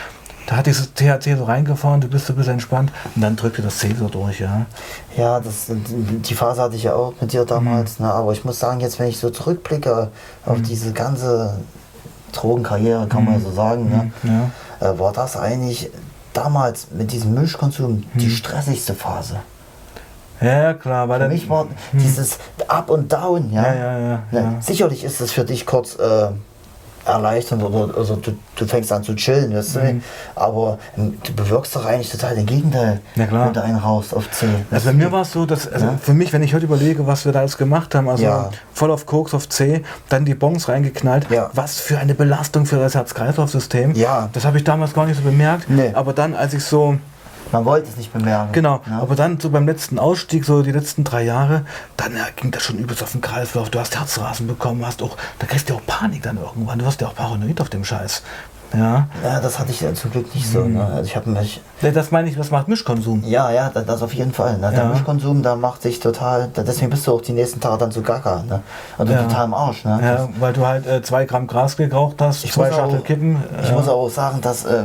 Da 0.47 0.56
hat 0.56 0.66
dieses 0.66 0.92
THC 0.92 1.38
so 1.38 1.44
reingefahren, 1.44 2.02
du 2.02 2.09
bist 2.09 2.26
so 2.26 2.35
ein 2.35 2.37
bisschen 2.37 2.54
entspannt 2.54 2.92
und 3.14 3.23
dann 3.23 3.35
drückte 3.35 3.62
das 3.62 3.78
C 3.78 3.94
so 3.99 4.09
durch, 4.09 4.40
ja. 4.40 4.66
Ja, 5.16 5.40
das, 5.40 5.68
die 5.71 6.35
Phase 6.35 6.61
hatte 6.61 6.76
ich 6.76 6.83
ja 6.83 6.94
auch 6.94 7.14
mit 7.21 7.33
dir 7.33 7.47
damals. 7.47 7.99
Mhm. 7.99 8.06
Ne? 8.06 8.12
Aber 8.12 8.33
ich 8.33 8.44
muss 8.44 8.59
sagen, 8.59 8.80
jetzt 8.80 8.99
wenn 8.99 9.09
ich 9.09 9.18
so 9.18 9.30
zurückblicke 9.30 10.11
auf 10.44 10.61
diese 10.61 10.92
ganze 10.92 11.59
Drogenkarriere, 12.33 13.06
kann 13.06 13.25
man 13.25 13.35
ja 13.35 13.40
so 13.40 13.52
sagen, 13.52 13.88
ne? 13.88 14.12
Mhm. 14.23 14.50
Ja. 14.80 14.90
äh, 14.90 14.99
war 14.99 15.12
das 15.12 15.37
eigentlich 15.37 15.90
damals 16.35 16.88
mit 16.90 17.12
diesem 17.12 17.33
Milchkonsum 17.33 18.04
die 18.14 18.30
stressigste 18.30 18.94
Phase. 18.94 19.37
Ja, 20.52 20.74
klar, 20.74 21.08
weil 21.08 21.20
Für 21.20 21.28
mich 21.28 21.48
war 21.48 21.66
dieses 21.92 22.38
Up 22.68 22.90
und 22.90 23.12
Down, 23.12 23.52
ja. 23.52 23.62
Ja, 23.74 23.98
ja, 23.98 24.18
ja. 24.32 24.54
Sicherlich 24.60 25.04
ist 25.04 25.20
es 25.20 25.32
für 25.32 25.44
dich 25.44 25.64
kurz 25.66 25.96
äh, 25.96 26.28
erleichternd 27.06 27.62
oder 27.62 27.98
also 27.98 28.16
du, 28.16 28.32
du 28.56 28.64
fängst 28.66 28.90
an 28.90 29.02
zu 29.04 29.14
chillen, 29.14 29.54
weißt 29.54 29.76
Mhm. 29.76 30.00
du? 30.34 30.40
Aber 30.40 30.78
ähm, 30.96 31.18
du 31.22 31.34
bewirkst 31.34 31.76
doch 31.76 31.84
eigentlich 31.84 32.10
total 32.10 32.34
den 32.34 32.46
Gegenteil, 32.46 33.00
Ja, 33.14 33.26
klar. 33.26 33.46
wenn 33.46 33.52
du 33.52 33.62
einen 33.62 33.76
rauchst 33.76 34.14
auf 34.14 34.30
C. 34.30 34.46
Also 34.70 34.86
bei 34.86 34.94
mir 34.94 35.12
war 35.12 35.20
es 35.20 35.32
so, 35.32 35.44
dass 35.44 35.70
also 35.70 35.84
Ja. 35.84 35.98
für 36.00 36.14
mich, 36.14 36.32
wenn 36.32 36.42
ich 36.42 36.54
heute 36.54 36.64
überlege, 36.64 37.06
was 37.06 37.26
wir 37.26 37.32
da 37.32 37.40
alles 37.40 37.58
gemacht 37.58 37.94
haben, 37.94 38.08
also 38.08 38.24
Ja. 38.24 38.48
voll 38.72 38.90
auf 38.90 39.04
Koks, 39.04 39.34
auf 39.34 39.50
C, 39.50 39.82
dann 40.08 40.24
die 40.24 40.34
Bons 40.34 40.66
reingeknallt, 40.70 41.26
Ja. 41.30 41.50
was 41.52 41.78
für 41.78 41.98
eine 41.98 42.14
Belastung 42.14 42.64
für 42.64 42.76
das 42.76 42.94
Herz-Kreislauf-System. 42.94 43.92
Ja. 43.94 44.30
Das 44.32 44.46
habe 44.46 44.56
ich 44.56 44.64
damals 44.64 44.94
gar 44.94 45.04
nicht 45.04 45.18
so 45.18 45.22
bemerkt. 45.22 45.68
Nee. 45.68 45.90
Aber 45.92 46.14
dann, 46.14 46.34
als 46.34 46.54
ich 46.54 46.64
so, 46.64 46.96
Man 47.54 47.64
wollte 47.64 47.88
es 47.88 47.96
nicht 47.96 48.12
bemerken. 48.12 48.52
genau, 48.52 48.80
Ja? 48.88 49.00
aber 49.00 49.14
dann 49.16 49.40
so 49.40 49.49
beim 49.50 49.66
letzten 49.66 49.99
Ausstieg, 49.99 50.44
so 50.44 50.62
die 50.62 50.73
letzten 50.73 51.04
drei 51.04 51.23
Jahre, 51.25 51.64
dann 51.96 52.14
ja, 52.16 52.25
ging 52.37 52.50
das 52.50 52.62
schon 52.62 52.78
übelst 52.78 53.02
auf 53.02 53.12
den 53.12 53.20
Kreislauf. 53.20 53.70
Du 53.70 53.78
hast 53.80 53.96
Herzrasen 53.99 54.46
bekommen, 54.46 54.84
hast 54.84 55.02
auch, 55.02 55.16
da 55.38 55.46
kriegst 55.46 55.70
du 55.70 55.75
auch 55.75 55.87
Panik 55.87 56.23
dann 56.23 56.37
irgendwann. 56.38 56.78
Du 56.78 56.84
wirst 56.84 57.00
ja 57.00 57.08
auch 57.08 57.14
paranoid 57.14 57.61
auf 57.61 57.70
dem 57.70 57.84
Scheiß. 57.84 58.23
Ja. 58.76 59.07
ja, 59.23 59.40
das 59.40 59.59
hatte 59.59 59.71
ich 59.71 59.81
ja 59.81 59.93
zum 59.95 60.11
Glück 60.11 60.35
nicht 60.35 60.49
so. 60.50 60.61
Mhm. 60.61 60.75
Ne? 60.75 60.85
Also 60.85 61.02
ich 61.04 61.16
habe 61.16 61.31
mich 61.31 61.61
Das 61.81 62.11
meine 62.11 62.28
ich, 62.28 62.38
was 62.38 62.50
macht 62.50 62.69
Mischkonsum? 62.69 63.23
Ja, 63.25 63.50
ja, 63.50 63.71
das, 63.71 64.02
auf 64.02 64.12
jeden 64.14 64.33
Fall. 64.33 64.59
Ne? 64.59 64.71
Der 64.71 64.85
Ja. 64.85 64.88
Milchkonsum, 64.88 65.43
da 65.43 65.57
macht 65.57 65.83
sich 65.83 66.00
total, 66.00 66.49
deswegen 66.57 66.90
bist 66.90 67.07
du 67.07 67.12
auch 67.14 67.21
die 67.21 67.33
nächsten 67.33 67.61
Tage 67.61 67.78
dann 67.78 67.90
so 67.90 68.02
gaga, 68.02 68.43
ne? 68.49 68.62
Und 68.99 69.11
Ja. 69.11 69.23
total 69.23 69.45
im 69.47 69.54
Arsch, 69.54 69.85
ne? 69.85 70.00
Ja, 70.02 70.28
weil 70.40 70.52
du 70.52 70.66
halt 70.66 70.87
äh, 70.87 71.02
zwei 71.02 71.25
Gramm 71.25 71.47
Gras 71.47 71.76
geraucht 71.76 72.21
hast, 72.21 72.45
Ich 72.45 72.52
zwei 72.52 72.69
muss 72.69 72.76
Schachtel 72.76 72.99
auch- 73.00 73.04
Kippen. 73.04 73.37
Ich 73.62 73.73
muss 73.73 73.88
auch 73.88 74.09
sagen, 74.09 74.40
dass 74.40 74.64
äh, 74.64 74.83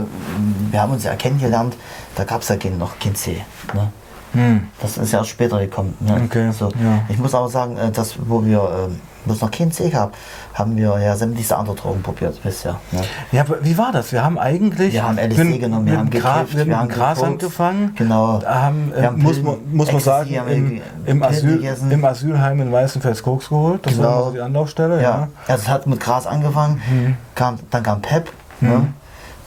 wir 0.72 0.82
haben 0.82 0.92
uns 0.94 1.04
ja 1.04 1.16
kennengelernt, 1.16 1.76
da 2.16 2.24
gab 2.24 2.42
es 2.42 2.50
ja 2.50 2.58
kein, 2.58 2.78
noch 2.78 3.00
kein 3.00 3.16
C. 3.16 3.42
Ne? 3.74 3.90
Hm. 4.34 4.68
Das 4.80 4.98
ist 4.98 5.12
ja 5.12 5.20
erst 5.20 5.32
später 5.32 5.60
gekommen. 5.60 5.96
Ne? 6.02 6.22
Okay, 6.26 6.52
So. 6.52 6.70
Ich 7.08 7.18
muss 7.18 7.34
aber 7.34 7.50
sagen, 7.50 7.78
äh, 7.78 7.90
dass 7.92 8.16
wo 8.28 8.44
wir, 8.46 8.62
ähm, 8.88 9.00
es 9.28 9.42
noch 9.42 9.52
kein 9.52 9.72
C 9.72 9.90
gab, 9.90 10.14
haben 10.54 10.76
wir 10.78 10.98
ja 11.00 11.16
sämtliche 11.16 11.56
andere 11.58 11.76
Drogen 11.76 12.02
probiert 12.02 12.42
bisher. 12.44 12.80
Ne? 12.92 13.02
Ja, 13.32 13.42
aber 13.42 13.64
wie 13.64 13.78
war 13.78 13.92
das? 13.92 14.12
Wir 14.12 14.24
haben 14.24 14.40
eigentlich. 14.40 14.94
Wir 14.94 15.04
haben 15.04 15.18
LSD 15.18 15.58
genommen, 15.60 15.86
wir 15.86 15.98
haben 15.98 16.10
gekifft, 16.10 16.56
wir 16.56 16.66
wir 16.68 16.80
haben 16.80 16.90
Gras 16.90 17.22
angefangen. 17.22 17.94
Genau. 17.96 18.42
Haben, 18.46 18.92
äh, 18.94 19.02
Wir 19.02 19.08
haben 19.08 19.22
muss, 19.22 19.38
Pillen- 19.38 19.44
man, 19.46 19.58
muss 19.74 19.92
man 19.92 20.02
sagen, 20.02 20.30
im, 20.34 20.82
im, 21.06 21.24
Asyl, 21.24 21.64
im 21.92 22.06
Asylheim 22.06 22.62
in 22.62 22.72
Weißenfels 22.72 23.22
Koks 23.24 23.50
geholt. 23.50 23.86
Das 23.86 23.98
war 23.98 24.06
Genau. 24.10 24.24
so 24.26 24.32
die 24.32 24.42
Anlaufstelle. 24.42 24.96
Ja, 24.98 25.02
Ja. 25.02 25.28
also 25.48 25.62
es 25.64 25.68
hat 25.70 25.88
mit 25.88 26.00
Gras 26.00 26.26
angefangen, 26.26 26.82
Mhm. 26.90 27.18
kam, 27.36 27.60
dann 27.72 27.84
kam 27.84 28.02
Pep, 28.02 28.32
ne? 28.62 28.94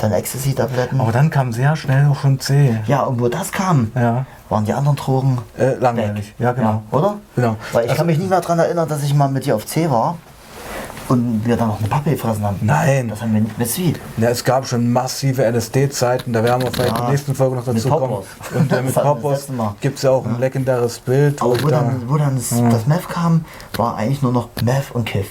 Dann 0.03 0.13
Ecstasy-Tabletten. 0.13 1.01
Aber 1.01 1.13
dann 1.13 1.31
kam 1.31 1.53
sehr 1.53 1.77
schnell 1.77 2.09
auch 2.11 2.17
schon 2.21 2.41
C. 2.41 2.79
Ja, 2.87 3.03
und 3.03 3.21
wo 3.21 3.29
das 3.29 3.53
kam, 3.53 3.93
Ja. 3.95 4.27
waren 4.49 4.65
die 4.65 4.73
anderen 4.73 4.97
Drogen 4.97 5.39
Äh, 5.59 5.75
langweilig. 5.75 6.35
Ja, 6.39 6.53
genau. 6.53 6.83
oder? 6.91 7.15
Genau. 7.37 7.57
Weil 7.73 7.85
ich 7.85 7.91
Also- 7.91 7.99
kann 8.01 8.07
mich 8.07 8.19
nicht 8.19 8.31
mehr 8.31 8.41
daran 8.41 8.59
erinnern, 8.59 8.89
dass 8.89 9.03
ich 9.03 9.15
mal 9.15 9.29
mit 9.29 9.47
dir 9.47 9.55
auf 9.57 9.67
C 9.67 9.91
war 9.91 10.17
und 11.09 11.43
wir 11.45 11.57
dann 11.57 11.69
noch 11.69 11.79
eine 11.79 11.89
Pappe 11.89 12.11
gefressen 12.11 12.45
haben. 12.45 12.57
Nein. 12.63 13.09
Das 13.09 13.21
haben 13.23 13.35
wir 13.35 13.41
nicht 13.41 13.59
mehr 13.59 13.67
sweet. 13.67 14.01
Ja, 14.17 14.31
es 14.31 14.45
gab 14.45 14.67
schon 14.67 14.93
massive 14.93 15.45
LSD-Zeiten, 15.45 16.33
da 16.33 16.43
werden 16.43 16.63
wir 16.63 16.71
vielleicht 16.73 16.91
in 16.91 16.97
Ja. 16.97 17.01
der 17.03 17.11
nächsten 17.11 17.35
Folge 17.35 17.57
noch 17.57 17.65
dazu 17.65 17.89
Mit 17.89 17.99
kommen. 17.99 18.17
Und 18.55 18.73
äh, 18.73 18.83
mit 18.83 18.95
Mal. 19.57 19.75
gibt 19.81 19.97
es 19.97 20.03
ja 20.03 20.11
auch 20.11 20.25
ein 20.27 20.39
legendäres 20.41 20.99
Bild. 21.01 21.41
Aber 21.43 21.51
wo 21.59 21.65
wo 21.65 21.69
da- 21.69 21.81
dann, 21.81 22.03
wo 22.09 22.17
dann 22.17 22.37
das, 22.37 22.49
das 22.51 22.87
Meth 22.87 23.09
kam, 23.09 23.45
war 23.77 23.97
eigentlich 23.97 24.23
nur 24.23 24.33
noch 24.33 24.49
Meth 24.63 24.91
und 24.93 25.05
Kiff. 25.07 25.29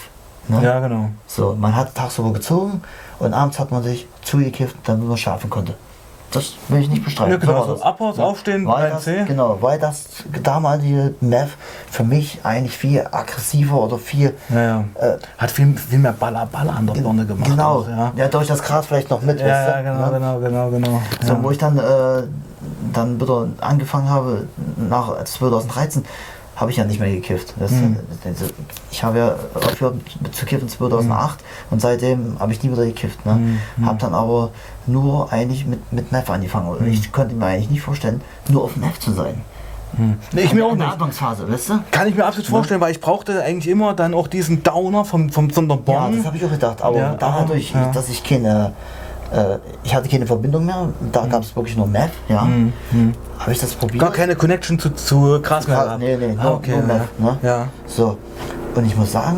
Ne? 0.47 0.61
ja, 0.63 0.79
genau. 0.79 1.09
So, 1.27 1.55
man 1.57 1.75
hat 1.75 1.93
tagsüber 1.95 2.33
gezogen 2.33 2.81
und 3.19 3.33
abends 3.33 3.59
hat 3.59 3.71
man 3.71 3.83
sich 3.83 4.07
zugekifft, 4.21 4.75
damit 4.83 5.07
man 5.07 5.17
schlafen 5.17 5.49
konnte. 5.49 5.75
Das 6.31 6.53
will 6.69 6.79
ich 6.79 6.89
nicht 6.89 7.03
bestreiten. 7.03 7.33
Ja, 7.33 7.37
genau, 7.37 7.53
war 7.53 7.65
so 7.65 7.73
das. 7.73 7.81
Abhaus, 7.81 8.17
Aufstehen, 8.17 8.65
weil 8.65 8.89
das, 8.89 9.03
C. 9.03 9.25
Genau, 9.27 9.57
weil 9.59 9.77
das 9.77 10.23
damalige 10.41 11.13
Meth 11.19 11.49
für 11.89 12.05
mich 12.05 12.39
eigentlich 12.43 12.77
viel 12.77 13.05
aggressiver 13.11 13.81
oder 13.81 13.97
viel 13.97 14.33
Ja, 14.49 14.61
ja. 14.61 14.85
Äh, 14.95 15.17
Hat 15.37 15.51
viel, 15.51 15.75
viel 15.77 15.99
mehr 15.99 16.13
Baller, 16.13 16.45
Baller 16.45 16.75
an 16.77 16.87
der 16.87 16.93
Birne 16.93 17.25
gemacht. 17.25 17.49
Genau, 17.49 17.79
auch, 17.79 17.87
ja. 17.87 18.13
ja. 18.15 18.27
durch 18.29 18.47
das 18.47 18.63
Gras 18.63 18.85
vielleicht 18.85 19.09
noch 19.09 19.21
mit. 19.21 19.41
Ja, 19.41 19.47
weißt 19.47 19.67
du, 19.67 19.71
ja, 19.71 19.81
genau, 19.81 20.05
ne? 20.05 20.11
genau, 20.13 20.39
genau, 20.39 20.69
genau. 20.69 21.01
So, 21.21 21.33
ja. 21.33 21.43
wo 21.43 21.51
ich 21.51 21.57
dann, 21.57 21.77
äh, 21.77 22.23
dann 22.93 23.19
wieder 23.19 23.47
angefangen 23.59 24.09
habe, 24.09 24.47
nach 24.77 25.21
2013, 25.25 26.05
habe 26.55 26.69
ich 26.71 26.77
ja 26.77 26.83
nicht 26.83 26.99
mehr 26.99 27.09
gekifft. 27.11 27.53
Das, 27.59 27.71
Mhm. 27.71 27.97
ich 28.91 29.03
habe 29.03 29.17
ja 29.17 29.35
aufgehört 29.55 29.95
zu 30.31 30.45
kiffen 30.45 30.67
2008 30.69 31.39
und 31.71 31.81
seitdem 31.81 32.37
habe 32.39 32.51
ich 32.51 32.61
nie 32.61 32.71
wieder 32.71 32.85
gekifft. 32.85 33.25
Ne? 33.25 33.59
Mhm. 33.77 33.85
Habe 33.85 33.97
dann 33.99 34.13
aber 34.13 34.51
nur 34.85 35.31
eigentlich 35.31 35.65
mit, 35.65 35.91
mit 35.93 36.11
Meth 36.11 36.29
angefangen. 36.29 36.75
Mhm. 36.79 36.87
Ich 36.91 37.11
konnte 37.11 37.35
mir 37.35 37.45
eigentlich 37.45 37.69
nicht 37.69 37.81
vorstellen, 37.81 38.21
nur 38.49 38.63
auf 38.63 38.75
Meth 38.75 39.01
zu 39.01 39.11
sein. 39.11 39.41
Nee, 40.31 40.43
ich 40.43 40.53
mir 40.53 40.65
auch 40.65 40.71
In 40.71 40.77
der 40.77 40.87
nicht. 40.87 40.93
Anfangsphase, 40.93 41.51
weißt 41.51 41.69
du? 41.69 41.79
Kann 41.91 42.07
ich 42.07 42.15
mir 42.15 42.25
absolut 42.25 42.47
vorstellen, 42.47 42.79
weil 42.79 42.91
ich 42.91 43.01
brauchte 43.01 43.43
eigentlich 43.43 43.67
immer 43.69 43.93
dann 43.93 44.13
auch 44.13 44.27
diesen 44.27 44.63
Downer 44.63 45.03
vom, 45.03 45.29
vom, 45.29 45.49
von 45.49 45.67
der 45.67 45.79
Ja, 45.85 46.09
das 46.09 46.25
habe 46.25 46.37
ich 46.37 46.45
auch 46.45 46.49
gedacht. 46.51 46.81
Aber 46.81 46.97
Ja, 46.97 47.13
dadurch, 47.15 47.73
ja. 47.73 47.91
dass 47.91 48.07
ich 48.07 48.23
keine, 48.23 48.71
äh, 49.31 49.57
ich 49.83 49.93
hatte 49.95 50.09
keine 50.09 50.25
Verbindung 50.25 50.65
mehr, 50.65 50.89
da 51.11 51.25
gab 51.25 51.43
es 51.43 51.55
wirklich 51.55 51.75
nur 51.77 51.87
Meth, 51.87 52.11
ja, 52.29 52.43
Mhm. 52.43 52.73
habe 53.39 53.51
ich 53.51 53.59
das 53.59 53.73
probiert. 53.73 53.99
Gar 54.01 54.11
keine 54.11 54.35
Connection 54.35 54.77
zu, 54.79 54.89
zu 54.91 55.39
Gras 55.41 55.67
mehr 55.67 55.77
gehabt. 55.83 55.99
nee, 55.99 56.17
nee, 56.17 56.35
Ah, 56.39 56.43
nur, 56.43 56.53
okay, 56.55 56.71
nur 56.71 56.79
ja. 56.81 56.85
Meth, 56.87 57.19
ne? 57.19 57.37
ja. 57.41 57.67
So, 57.85 58.17
und 58.75 58.85
ich 58.85 58.95
muss 58.95 59.11
sagen, 59.11 59.37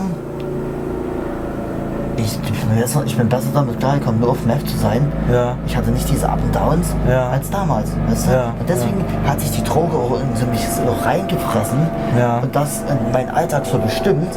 ich, 2.18 2.26
ich, 2.44 2.66
bin 2.66 2.80
besser, 2.80 3.04
ich 3.06 3.18
bin 3.18 3.28
besser 3.30 3.48
damit 3.54 3.80
klargekommen, 3.80 4.20
nur 4.22 4.30
auf 4.32 4.46
Meth 4.46 4.68
zu 4.70 4.78
sein. 4.78 5.12
Ja. 5.32 5.56
Ich 5.66 5.76
hatte 5.76 5.92
nicht 5.92 6.10
diese 6.10 6.28
Up 6.30 6.40
and 6.44 6.56
Downs 6.56 6.88
Ja. 7.10 7.30
als 7.30 7.50
damals. 7.50 7.90
Weißt 8.08 8.28
du? 8.28 8.32
Ja, 8.32 8.54
Und 8.60 8.68
deswegen 8.70 9.04
hat 9.28 9.40
sich 9.40 9.52
die 9.52 9.64
Droge 9.64 9.96
auch 9.98 10.20
in 10.20 10.36
so 10.36 10.46
mich 10.48 10.68
so 10.68 10.82
reingefressen 11.06 11.88
Ja. 12.18 12.40
und 12.40 12.56
das 12.56 12.82
in 12.90 13.12
meinen 13.12 13.30
Alltag 13.30 13.66
so 13.66 13.78
bestimmt, 13.80 14.28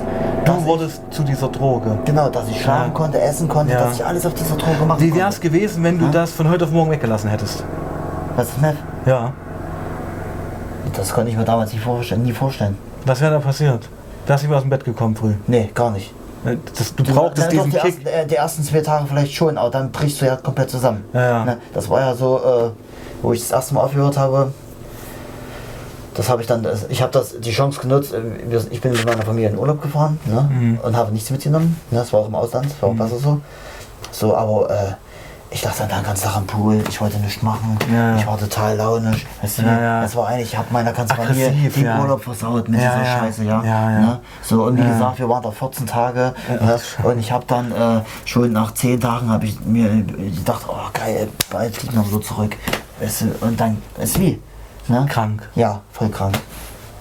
Du 0.45 0.53
ich, 0.59 0.65
wurdest 0.65 1.03
zu 1.11 1.23
dieser 1.25 1.49
Droge. 1.49 1.99
genau, 2.05 2.29
dass 2.29 2.49
ich 2.49 2.61
schlafen 2.63 2.95
konnte, 2.95 3.21
essen 3.21 3.49
konnte, 3.49 3.75
dass 3.75 3.95
ich 3.97 4.05
alles 4.07 4.25
auf 4.27 4.35
dieser 4.35 4.57
Droge 4.57 4.85
machen 4.87 5.01
Wie 5.03 5.15
wäre 5.15 5.29
es 5.29 5.41
gewesen, 5.41 5.83
wenn 5.85 5.99
du 5.99 6.09
das 6.09 6.31
von 6.33 6.49
heute 6.49 6.65
auf 6.65 6.71
morgen 6.71 6.91
weggelassen 6.91 7.29
hättest? 7.31 7.65
Was 8.37 8.49
ist 8.49 8.61
Meth? 8.63 8.77
Ja. 9.07 9.33
Das 10.95 11.13
konnte 11.13 11.31
ich 11.31 11.37
mir 11.37 11.45
damals 11.45 11.73
nicht 11.73 11.83
vorstellen, 11.83 12.23
nie 12.23 12.33
vorstellen. 12.33 12.79
Was 13.05 13.21
wäre 13.21 13.33
da 13.33 13.39
passiert? 13.41 13.89
Du 14.27 14.33
hast 14.33 14.43
nicht 14.43 14.53
aus 14.53 14.63
dem 14.63 14.71
Bett 14.71 14.85
gekommen 14.85 15.15
früh. 15.17 15.35
Nee, 15.47 15.71
gar 15.75 15.91
nicht. 15.91 16.13
Das, 16.79 16.95
du 16.95 17.03
brauchtest 17.05 17.49
Dann 17.49 17.57
diesen 17.57 17.71
die, 17.71 17.77
Kick. 17.79 17.85
ersten, 17.85 18.07
äh, 18.07 18.27
die 18.27 18.35
ersten 18.37 18.63
zwei 18.63 18.81
Tage 18.81 19.07
vielleicht 19.07 19.35
schon, 19.35 19.59
aber 19.59 19.71
dann 19.71 19.91
brichst 19.91 20.21
du 20.21 20.27
ja 20.27 20.37
komplett 20.37 20.71
zusammen. 20.71 21.05
Ja, 21.13 21.21
ja. 21.21 21.45
Ne? 21.45 21.59
Das 21.75 21.89
war 21.91 22.01
ja 22.01 22.15
so, 22.15 22.39
äh, 22.39 22.71
wo 23.23 23.33
ich 23.33 23.41
das 23.41 23.51
erste 23.51 23.75
Mal 23.75 23.83
aufgehört 23.83 24.17
habe. 24.17 24.53
Das 26.15 26.29
habe 26.31 26.41
ich 26.41 26.49
dann, 26.49 26.67
ich 26.89 27.03
habe 27.03 27.13
das 27.13 27.39
die 27.41 27.51
Chance 27.51 27.81
genutzt. 27.81 28.15
äh, 28.15 28.21
Ich 28.71 28.81
bin 28.81 28.93
mit 28.93 29.05
meiner 29.05 29.23
Familie 29.23 29.51
in 29.51 29.59
Urlaub 29.59 29.83
gefahren 29.83 30.19
ne? 30.25 30.49
Mhm. 30.51 30.79
und 30.83 30.97
habe 30.97 31.13
nichts 31.13 31.31
mitgenommen. 31.31 31.79
Ne? 31.91 31.99
Das 31.99 32.13
war 32.13 32.21
auch 32.21 32.29
im 32.29 32.35
Ausland, 32.35 32.67
das 32.67 32.81
war 32.81 32.89
auch 32.91 32.95
besser 32.95 33.19
so. 33.19 33.41
So, 34.13 34.35
aber 34.35 34.71
äh, 34.71 34.93
ich 35.51 35.61
dachte 35.63 35.87
dann 35.89 36.01
den 36.01 36.05
ganzen 36.05 36.25
Tag 36.25 36.37
am 36.37 36.47
Pool, 36.47 36.83
ich 36.89 37.01
wollte 37.01 37.19
nichts 37.19 37.43
machen. 37.43 37.79
Ja. 37.93 38.17
Ich 38.17 38.27
war 38.27 38.39
total 38.39 38.77
launisch. 38.77 39.27
Weißt 39.41 39.59
du, 39.59 39.63
Ja. 39.63 40.03
Das 40.03 40.17
war 40.17 40.29
eigentlich, 40.29 40.53
ich 40.53 40.59
habe 40.59 40.69
meiner 40.71 40.93
ganzen 40.93 41.17
Familie 41.17 41.51
den. 41.51 42.01
Urlaub 42.01 42.23
versaut 42.23 42.69
mit 42.69 42.81
dieser 42.81 43.03
ja. 43.03 43.19
Scheiße, 43.19 43.45
ja. 43.45 43.63
Ne? 43.63 44.21
So, 44.43 44.65
und 44.65 44.77
wie 44.77 44.87
gesagt, 44.87 45.19
wir 45.19 45.29
waren 45.29 45.43
da 45.43 45.51
14 45.51 45.87
Tage 45.87 46.35
ach, 46.61 47.05
und 47.05 47.19
ich 47.19 47.33
habe 47.33 47.45
dann 47.47 47.73
äh, 47.73 48.03
schon 48.25 48.53
nach 48.53 48.75
10 48.75 49.01
Tagen 49.01 49.31
habe 49.31 49.47
ich 49.47 49.61
mir 49.61 49.89
gedacht, 49.89 50.63
oh 50.69 50.91
geil, 50.93 51.29
bald 51.51 51.77
fliegt 51.77 51.95
man 51.95 52.05
so 52.05 52.19
zurück. 52.19 52.57
Weißt 53.01 53.23
du, 53.23 53.47
und 53.47 53.61
dann 53.61 53.83
ist 53.99 54.19
wie. 54.19 54.41
Ne? 54.89 55.07
Krank. 55.09 55.49
Ja, 55.55 55.81
voll 55.93 56.09
krank. 56.09 56.39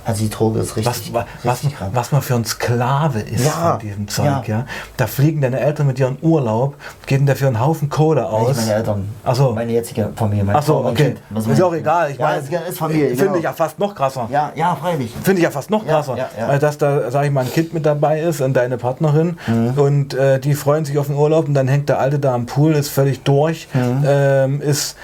Also 0.05 0.23
die 0.23 0.29
Droge 0.29 0.59
ist 0.59 0.69
Was, 0.77 0.85
richtig, 0.87 1.13
wa- 1.13 1.25
was, 1.43 1.53
richtig 1.63 1.77
krank. 1.77 1.91
was 1.95 2.11
man 2.11 2.21
für 2.21 2.35
ein 2.35 2.45
Sklave 2.45 3.19
ist 3.19 3.43
Ja, 3.45 3.71
von 3.71 3.79
diesem 3.79 4.07
Zeug, 4.07 4.25
ja. 4.25 4.59
ja. 4.59 4.65
Da 4.97 5.07
fliegen 5.07 5.41
deine 5.41 5.59
Eltern 5.59 5.87
mit 5.87 5.97
ihren 5.99 6.17
Urlaub, 6.21 6.75
geben 7.07 7.25
dafür 7.25 7.47
einen 7.47 7.59
Haufen 7.59 7.89
Kohle 7.89 8.21
Nicht 8.21 8.31
aus. 8.31 8.55
meine 8.57 8.73
Eltern. 8.73 9.09
Ach 9.23 9.35
so. 9.35 9.51
Meine 9.53 9.71
jetzige 9.71 10.09
Familie. 10.15 10.43
Mein 10.43 10.55
okay. 10.55 10.93
Kind. 10.95 11.21
Was 11.31 11.47
Ist 11.47 11.61
auch 11.61 11.73
egal. 11.73 12.11
Ich 12.11 12.17
ja, 12.17 12.25
meine, 12.27 12.39
ist, 12.41 12.69
ist 12.69 12.77
Familie. 12.77 13.07
Finde 13.09 13.23
genau. 13.23 13.35
ich 13.37 13.43
ja 13.43 13.53
fast 13.53 13.79
noch 13.79 13.95
krasser. 13.95 14.27
Ja, 14.31 14.51
ja, 14.55 14.75
freilich. 14.75 15.11
Finde 15.23 15.39
ich 15.39 15.43
ja 15.43 15.51
fast 15.51 15.69
noch 15.69 15.85
krasser, 15.85 16.15
dass 16.59 16.77
da, 16.77 17.09
sag 17.11 17.25
ich 17.25 17.31
mal, 17.31 17.41
ein 17.41 17.51
Kind 17.51 17.73
mit 17.73 17.85
dabei 17.85 18.19
ist 18.21 18.41
und 18.41 18.53
deine 18.53 18.77
Partnerin 18.77 19.37
Mhm. 19.47 19.73
und 19.77 20.13
äh, 20.13 20.39
die 20.39 20.53
freuen 20.53 20.85
sich 20.85 20.97
auf 20.97 21.07
den 21.07 21.15
Urlaub 21.15 21.47
und 21.47 21.53
dann 21.55 21.67
hängt 21.67 21.89
der 21.89 21.99
Alte 21.99 22.19
da 22.19 22.33
am 22.33 22.45
Pool, 22.45 22.73
ist 22.73 22.89
völlig 22.89 23.23
durch. 23.23 23.67
Mhm. 23.73 24.03
Ähm, 24.07 24.61
ist, 24.61 24.95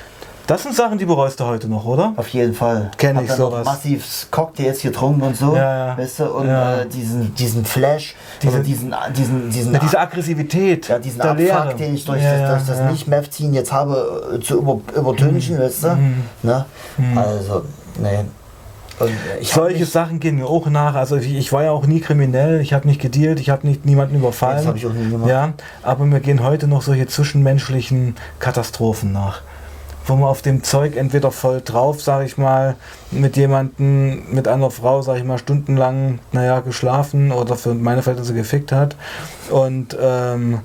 das 0.52 0.64
sind 0.64 0.76
Sachen, 0.76 0.98
die 0.98 1.06
bereust 1.06 1.40
du 1.40 1.46
heute 1.46 1.70
noch, 1.70 1.86
oder? 1.86 2.14
Auf 2.18 2.28
jeden 2.28 2.54
Fall. 2.54 2.92
Kenn 2.98 3.16
Hab 3.16 3.24
ich 3.24 3.32
sowas. 3.32 3.64
Massiv 3.64 4.28
Cocktails 4.32 4.82
getrunken 4.82 5.22
und 5.22 5.38
so. 5.38 5.56
Ja, 5.56 5.88
ja. 5.88 5.98
Weißt 5.98 6.20
du, 6.20 6.26
und 6.26 6.48
Ja. 6.48 6.82
äh, 6.82 6.88
diesen, 6.88 7.34
diesen 7.36 7.64
Flash, 7.64 8.16
Diese- 8.42 8.56
oder 8.56 8.64
diesen, 8.64 8.94
diesen, 9.16 9.50
diesen, 9.50 9.74
Ja, 9.74 9.80
diese 9.80 9.98
Aggressivität, 9.98 10.90
ja, 10.90 11.00
diesen. 11.00 11.22
Abfuck, 11.22 11.78
den 11.78 11.96
ich 11.96 12.04
durch 12.04 12.22
Ja, 12.22 12.38
das, 12.38 12.50
durch 12.50 12.68
das 12.68 12.78
ja. 12.80 12.84
Mhm. 12.84 12.92
Nicht-Meth-Ziehen 12.92 13.54
jetzt 13.54 13.72
habe, 13.72 14.34
äh, 14.36 14.40
zu 14.42 14.58
über, 14.58 14.82
übertünchen, 14.94 15.58
weißt 15.58 15.84
du? 15.86 15.98
Ne? 16.44 16.66
Also, 17.16 17.64
nee. 17.98 18.26
Solche 19.42 19.86
Sachen 19.86 20.20
gehen 20.20 20.36
mir 20.36 20.48
auch 20.48 20.68
nach. 20.68 20.96
Also 20.96 21.16
ich, 21.16 21.34
ich 21.34 21.54
war 21.54 21.64
ja 21.64 21.72
auch 21.72 21.88
nie 21.88 22.02
kriminell, 22.02 22.60
ich 22.60 22.74
habe 22.74 22.88
nicht 22.88 23.02
gedealt, 23.02 23.40
ich 23.40 23.50
habe 23.50 23.66
nicht 23.66 23.86
niemanden 23.86 24.16
überfallen. 24.16 24.58
Das 24.58 24.68
hab 24.68 24.76
ich 24.76 24.86
auch 24.86 24.94
nie 24.94 25.10
gemacht. 25.10 25.30
Ja, 25.30 25.54
aber 25.82 26.06
mir 26.06 26.20
gehen 26.20 26.44
heute 26.44 26.68
noch 26.68 26.82
solche 26.82 27.08
zwischenmenschlichen 27.08 28.16
Katastrophen 28.40 29.12
nach. 29.14 29.42
Wo 30.06 30.16
man 30.16 30.30
auf 30.30 30.42
dem 30.42 30.64
Zeug 30.64 30.96
entweder 30.96 31.32
voll 31.32 31.62
drauf, 31.62 32.02
sage 32.02 32.26
ich 32.26 32.38
mal, 32.38 32.76
mit 33.12 33.38
jemandem, 33.38 34.34
mit 34.34 34.48
einer 34.48 34.72
Frau, 34.72 35.02
sage 35.02 35.20
ich 35.20 35.26
mal, 35.26 35.38
stundenlang, 35.38 36.20
naja, 36.32 36.60
geschlafen 36.62 37.32
oder 37.32 37.56
für 37.56 37.74
meine 37.74 38.02
Verhältnisse 38.02 38.34
gefickt 38.34 38.72
hat. 38.72 38.96
Und 39.50 39.96
ähm, 40.02 40.62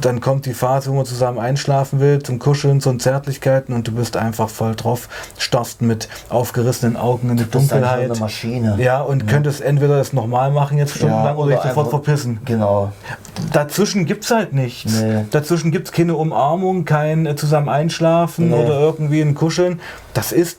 dann 0.00 0.20
kommt 0.20 0.46
die 0.46 0.54
Phase, 0.54 0.90
wo 0.90 0.94
man 0.94 1.04
zusammen 1.06 1.38
einschlafen 1.38 2.00
will, 2.00 2.22
zum 2.22 2.38
Kuscheln, 2.38 2.80
zum 2.80 2.98
Zärtlichkeiten 3.00 3.74
und 3.74 3.86
du 3.88 3.92
bist 3.92 4.16
einfach 4.16 4.48
voll 4.48 4.74
drauf, 4.74 5.08
starrst 5.38 5.82
mit 5.82 6.08
aufgerissenen 6.28 6.96
Augen 6.96 7.30
in 7.30 7.36
die 7.36 7.44
Dunkelheit. 7.50 8.10
eine 8.10 8.18
Maschine. 8.18 8.76
Ja, 8.78 9.00
und 9.00 9.26
könntest 9.26 9.60
entweder 9.60 9.96
das 9.98 10.12
normal 10.12 10.50
machen 10.50 10.78
jetzt 10.78 10.94
stundenlang 10.96 11.36
oder, 11.36 11.56
dich 11.56 11.62
sofort 11.64 11.90
verpissen. 11.90 12.40
Genau. 12.44 12.92
Dazwischen 13.52 14.06
gibt 14.06 14.24
es 14.24 14.30
halt 14.30 14.52
nichts. 14.52 14.92
Nee. 15.00 15.24
Dazwischen 15.30 15.70
gibt 15.70 15.88
es 15.88 15.92
keine 15.92 16.14
Umarmung, 16.16 16.84
kein 16.84 17.26
äh, 17.26 17.36
zusammen 17.36 17.68
einschlafen 17.68 18.50
Nee. 18.50 18.54
oder 18.64 18.78
irgendwie 18.80 19.20
ein 19.20 19.34
Kuscheln. 19.34 19.80
Das 20.14 20.32
ist 20.32 20.58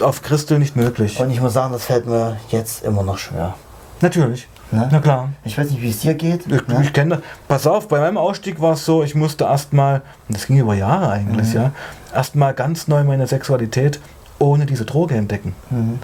auf 0.00 0.22
Christel 0.22 0.58
nicht 0.58 0.76
möglich. 0.76 1.20
Und 1.20 1.30
ich 1.30 1.40
muss 1.40 1.52
sagen, 1.52 1.72
das 1.72 1.84
fällt 1.84 2.06
mir 2.06 2.36
jetzt 2.48 2.84
immer 2.84 3.02
noch 3.02 3.18
schwer. 3.18 3.54
Natürlich. 4.00 4.48
Ne? 4.72 4.88
Na 4.90 5.00
klar. 5.00 5.30
Ich 5.44 5.58
weiß 5.58 5.70
nicht, 5.70 5.82
wie 5.82 5.90
es 5.90 6.00
dir 6.00 6.14
geht. 6.14 6.46
Ich, 6.46 6.68
ne? 6.68 6.80
ich 6.82 6.92
kenne 6.92 7.16
das. 7.16 7.24
Pass 7.48 7.66
auf, 7.66 7.88
bei 7.88 7.98
meinem 8.00 8.16
Ausstieg 8.16 8.60
war 8.60 8.74
es 8.74 8.84
so, 8.84 9.02
ich 9.02 9.14
musste 9.14 9.44
erstmal, 9.44 10.02
und 10.28 10.36
das 10.36 10.46
ging 10.46 10.58
über 10.58 10.74
Jahre 10.74 11.10
eigentlich, 11.10 11.48
Mhm. 11.48 11.54
ja, 11.60 11.70
erstmal 12.14 12.54
ganz 12.54 12.86
neu 12.88 13.02
meine 13.04 13.26
Sexualität 13.26 14.00
ohne 14.38 14.66
diese 14.66 14.84
Droge 14.84 15.14
entdecken. 15.16 15.54
Mhm. 15.70 15.98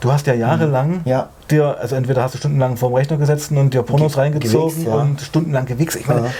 Du 0.00 0.10
hast 0.12 0.26
ja 0.26 0.34
jahrelang 0.34 1.00
Ja. 1.04 1.28
dir, 1.50 1.76
also 1.80 1.94
entweder 1.96 2.22
hast 2.22 2.34
du 2.34 2.38
stundenlang 2.38 2.76
vorm 2.76 2.94
Rechner 2.94 3.16
gesessen 3.18 3.56
und 3.58 3.72
dir 3.74 3.82
Pornos 3.82 4.14
Ge- 4.14 4.22
reingezogen 4.22 4.70
gewichst, 4.70 4.86
ja. 4.88 4.94
und 4.94 5.20
stundenlang 5.20 5.66
gewichst. 5.66 5.96
Ich 5.96 6.06
meine, 6.08 6.26
Ja. 6.26 6.32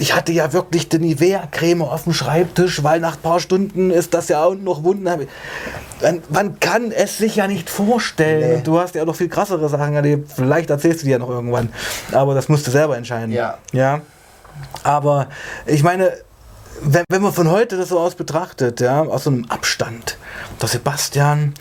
Ich 0.00 0.14
hatte 0.14 0.32
ja 0.32 0.54
wirklich 0.54 0.88
die 0.88 0.98
Nivea-Creme 0.98 1.82
auf 1.82 2.04
dem 2.04 2.14
Schreibtisch, 2.14 2.82
weil 2.82 3.00
nach 3.00 3.16
ein 3.16 3.20
paar 3.20 3.38
Stunden 3.38 3.90
ist 3.90 4.14
das 4.14 4.28
ja 4.28 4.42
auch 4.42 4.54
noch 4.54 4.82
Wunden. 4.82 5.04
Man, 5.04 6.22
man 6.30 6.58
kann 6.58 6.90
es 6.90 7.18
sich 7.18 7.36
ja 7.36 7.46
nicht 7.46 7.68
vorstellen. 7.68 8.56
Nee. 8.56 8.62
Du 8.64 8.80
hast 8.80 8.94
ja 8.94 9.04
noch 9.04 9.14
viel 9.14 9.28
krassere 9.28 9.68
Sachen 9.68 9.94
erlebt. 9.94 10.32
Vielleicht 10.34 10.70
erzählst 10.70 11.02
du 11.02 11.04
dir 11.04 11.12
ja 11.12 11.18
noch 11.18 11.28
irgendwann. 11.28 11.68
Aber 12.12 12.34
das 12.34 12.48
musst 12.48 12.66
du 12.66 12.70
selber 12.70 12.96
entscheiden. 12.96 13.30
Ja. 13.30 13.58
Ja. 13.72 14.00
Aber 14.84 15.28
ich 15.66 15.82
meine, 15.82 16.12
wenn, 16.80 17.04
wenn 17.10 17.20
man 17.20 17.34
von 17.34 17.50
heute 17.50 17.76
das 17.76 17.90
so 17.90 18.00
aus 18.00 18.14
betrachtet, 18.14 18.80
ja, 18.80 19.02
aus 19.02 19.24
so 19.24 19.30
einem 19.30 19.44
Abstand, 19.50 20.16
der 20.62 20.68
Sebastian 20.68 21.52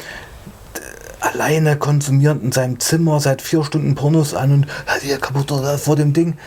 äh, 0.76 1.26
alleine 1.26 1.76
konsumierend 1.76 2.42
in 2.42 2.52
seinem 2.54 2.80
Zimmer 2.80 3.20
seit 3.20 3.42
vier 3.42 3.66
Stunden 3.66 3.96
Pornos 3.96 4.34
an 4.34 4.54
und 4.54 4.68
hat 4.86 5.02
hier 5.02 5.18
kaputt 5.18 5.52
oder 5.52 5.78
vor 5.78 5.98
dem 5.98 6.14
Ding. 6.14 6.38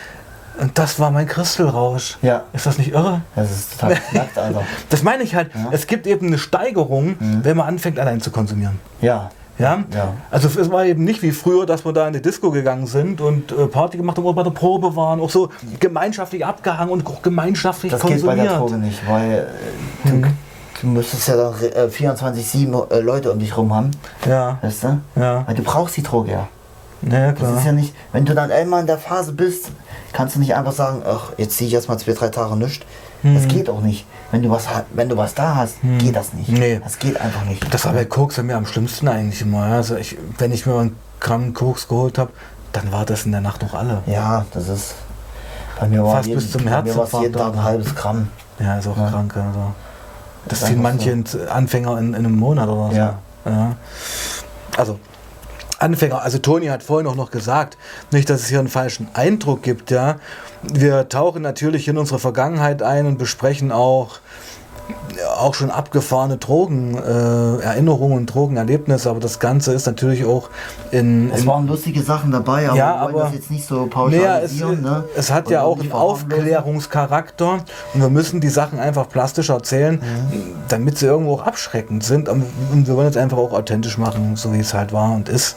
Und 0.59 0.77
das 0.77 0.99
war 0.99 1.09
mein 1.11 1.27
Christelrausch. 1.27 2.17
Ja. 2.21 2.43
Ist 2.53 2.65
das 2.65 2.77
nicht 2.77 2.91
irre? 2.93 3.21
Das 3.35 3.49
ist 3.51 3.73
total 3.79 3.97
nackt, 4.13 4.37
Alter. 4.37 4.61
Das 4.89 5.01
meine 5.03 5.23
ich 5.23 5.33
halt. 5.35 5.49
Ja. 5.55 5.69
Es 5.71 5.87
gibt 5.87 6.05
eben 6.07 6.27
eine 6.27 6.37
Steigerung, 6.37 7.15
wenn 7.19 7.57
man 7.57 7.67
anfängt, 7.67 7.97
allein 7.99 8.21
zu 8.21 8.29
konsumieren. 8.31 8.79
Ja. 9.01 9.29
Ja? 9.59 9.83
Ja. 9.93 10.13
Also 10.31 10.47
es 10.59 10.71
war 10.71 10.83
eben 10.85 11.03
nicht 11.03 11.21
wie 11.21 11.31
früher, 11.31 11.65
dass 11.67 11.85
wir 11.85 11.93
da 11.93 12.07
in 12.07 12.13
die 12.13 12.21
Disco 12.21 12.49
gegangen 12.51 12.87
sind 12.87 13.21
und 13.21 13.51
äh, 13.51 13.67
Party 13.67 13.97
gemacht 13.97 14.17
haben 14.17 14.25
oder 14.25 14.35
bei 14.35 14.43
der 14.43 14.49
Probe 14.51 14.95
waren, 14.95 15.19
auch 15.19 15.29
so 15.29 15.49
gemeinschaftlich 15.79 16.43
abgehangen 16.45 16.91
und 16.91 17.05
auch 17.05 17.21
gemeinschaftlich 17.21 17.91
Das 17.91 18.01
geht 18.01 18.09
bei 18.25 18.35
konsumiert. 18.35 18.49
der 18.49 18.57
Droge 18.57 18.77
nicht, 18.77 19.07
weil 19.07 19.47
äh, 20.05 20.09
du, 20.09 20.21
du 20.81 20.87
müsstest 20.87 21.27
ja 21.27 21.35
dann 21.37 21.53
äh, 21.61 21.87
24-7 21.87 22.91
äh, 22.91 22.99
Leute 23.01 23.31
um 23.31 23.37
dich 23.37 23.55
rum 23.55 23.75
haben, 23.75 23.91
Ja, 24.27 24.57
weißt 24.61 24.83
du? 24.85 24.99
ja, 25.17 25.43
Weil 25.45 25.55
du 25.55 25.61
brauchst 25.63 25.97
die 25.97 26.03
Droge 26.03 26.31
ja. 26.31 26.47
ja, 27.07 27.29
Das 27.31 27.39
klar. 27.39 27.57
ist 27.57 27.65
ja 27.65 27.71
nicht, 27.73 27.93
wenn 28.11 28.25
du 28.25 28.33
dann 28.33 28.51
einmal 28.51 28.81
in 28.81 28.87
der 28.87 28.97
Phase 28.97 29.33
bist, 29.33 29.69
kannst 30.13 30.35
du 30.35 30.39
nicht 30.39 30.55
einfach 30.55 30.71
sagen, 30.71 31.01
ach, 31.05 31.31
jetzt 31.37 31.57
ziehe 31.57 31.67
ich 31.67 31.73
erstmal 31.73 31.99
zwei, 31.99 32.13
drei 32.13 32.29
Tage 32.29 32.55
nichts. 32.55 32.85
Das 33.23 33.47
geht 33.47 33.69
auch 33.69 33.79
nicht. 33.81 34.05
Wenn 34.31 34.43
du 34.43 34.49
was, 34.49 34.65
wenn 34.93 35.07
du 35.09 35.15
was 35.15 35.33
da 35.33 35.55
hast, 35.55 35.75
geht 35.99 36.15
das 36.15 36.33
nicht. 36.33 36.49
Nee. 36.49 36.81
Das 36.83 36.99
geht 36.99 37.19
einfach 37.21 37.45
nicht. 37.45 37.73
Das 37.73 37.85
war 37.85 37.93
bei 37.93 38.03
Koks 38.03 38.35
bei 38.35 38.43
mir 38.43 38.57
am 38.57 38.65
schlimmsten 38.65 39.07
eigentlich 39.07 39.41
immer. 39.41 39.63
Also 39.63 39.95
ich, 39.95 40.17
wenn 40.39 40.51
ich 40.51 40.65
mir 40.65 40.77
einen 40.77 40.95
Gramm 41.19 41.53
Koks 41.53 41.87
geholt 41.87 42.17
habe, 42.17 42.31
dann 42.73 42.91
war 42.91 43.05
das 43.05 43.25
in 43.25 43.31
der 43.31 43.39
Nacht 43.41 43.61
noch 43.61 43.73
alle. 43.73 44.01
Ja, 44.07 44.45
das 44.53 44.67
ist. 44.67 44.95
Bei 45.79 45.87
mir 45.87 46.03
war 46.03 46.15
Fast 46.17 46.27
jeden, 46.27 46.39
bis 46.39 46.51
zum 46.51 46.65
bei 46.65 46.69
mir 46.71 46.75
Herzinfarkt 46.77 47.13
jeden 47.23 47.33
Tag 47.33 47.53
ein 47.53 47.63
halbes 47.63 47.95
Gramm. 47.95 48.27
Ja, 48.59 48.77
ist 48.77 48.87
auch 48.87 48.97
Ja. 48.97 49.09
krank. 49.09 49.37
Also. 49.37 49.71
Das 50.47 50.59
ziehen 50.59 50.85
einfach 50.85 51.05
manche 51.05 51.23
so. 51.25 51.39
Anfänger 51.49 51.97
in, 51.99 52.09
in 52.09 52.15
einem 52.15 52.37
Monat 52.37 52.67
oder 52.67 52.89
so. 52.89 52.95
Ja. 52.97 53.19
ja. 53.45 53.75
Also, 54.75 54.99
Anfänger, 55.83 56.21
also 56.21 56.37
Toni 56.37 56.67
hat 56.67 56.81
vorhin 56.81 57.07
auch 57.07 57.15
noch 57.15 57.29
gesagt, 57.29 57.77
nicht, 58.11 58.29
dass 58.29 58.41
es 58.41 58.47
hier 58.47 58.59
einen 58.59 58.69
falschen 58.69 59.09
Eindruck 59.13 59.61
gibt, 59.63 59.91
ja. 59.91 60.15
Wir 60.61 61.09
tauchen 61.09 61.41
natürlich 61.41 61.89
in 61.89 61.97
unsere 61.97 62.19
Vergangenheit 62.19 62.81
ein 62.81 63.05
und 63.05 63.17
besprechen 63.17 63.71
auch 63.71 64.19
auch 65.37 65.53
schon 65.53 65.69
abgefahrene 65.71 66.37
Drogen, 66.37 66.97
äh, 66.97 67.61
Erinnerungen 67.63 68.17
und 68.17 68.25
Drogenerlebnisse, 68.25 69.09
aber 69.09 69.19
das 69.19 69.39
Ganze 69.39 69.71
ist 69.73 69.85
natürlich 69.85 70.25
auch 70.25 70.49
in. 70.91 71.31
Es 71.31 71.41
in 71.41 71.47
waren 71.47 71.67
lustige 71.67 72.01
Sachen 72.01 72.31
dabei, 72.31 72.67
aber 72.67 72.77
Ja, 72.77 72.93
wir 72.95 73.01
aber- 73.01 73.19
das 73.23 73.33
jetzt 73.33 73.51
nicht 73.51 73.65
so 73.65 73.85
naja, 73.85 74.39
es, 74.39 74.51
pauschalisieren. 74.59 74.81
ne? 74.81 75.03
es 75.15 75.31
hat 75.31 75.45
Und 75.47 75.53
ja 75.53 75.63
auch 75.63 75.79
einen. 75.79 75.91
Aufklärungscharakter 75.91 77.59
und 77.93 78.01
wir 78.01 78.09
müssen 78.09 78.41
die 78.41 78.49
Sachen 78.49 78.79
einfach 78.79 79.07
plastisch 79.07 79.49
erzählen, 79.49 79.95
Mhm. 79.95 80.41
damit 80.67 80.97
sie 80.97 81.05
irgendwo 81.05 81.33
auch 81.35 81.45
abschreckend 81.45 82.03
sind. 82.03 82.27
Und 82.27 82.43
wir 82.87 82.95
wollen 82.95 83.07
es 83.07 83.17
einfach 83.17 83.37
auch 83.37 83.53
authentisch 83.53 83.97
machen, 83.97 84.35
so 84.35 84.51
wie 84.53 84.59
es 84.59 84.73
halt 84.73 84.91
war 84.93 85.11
und 85.13 85.29
ist. 85.29 85.55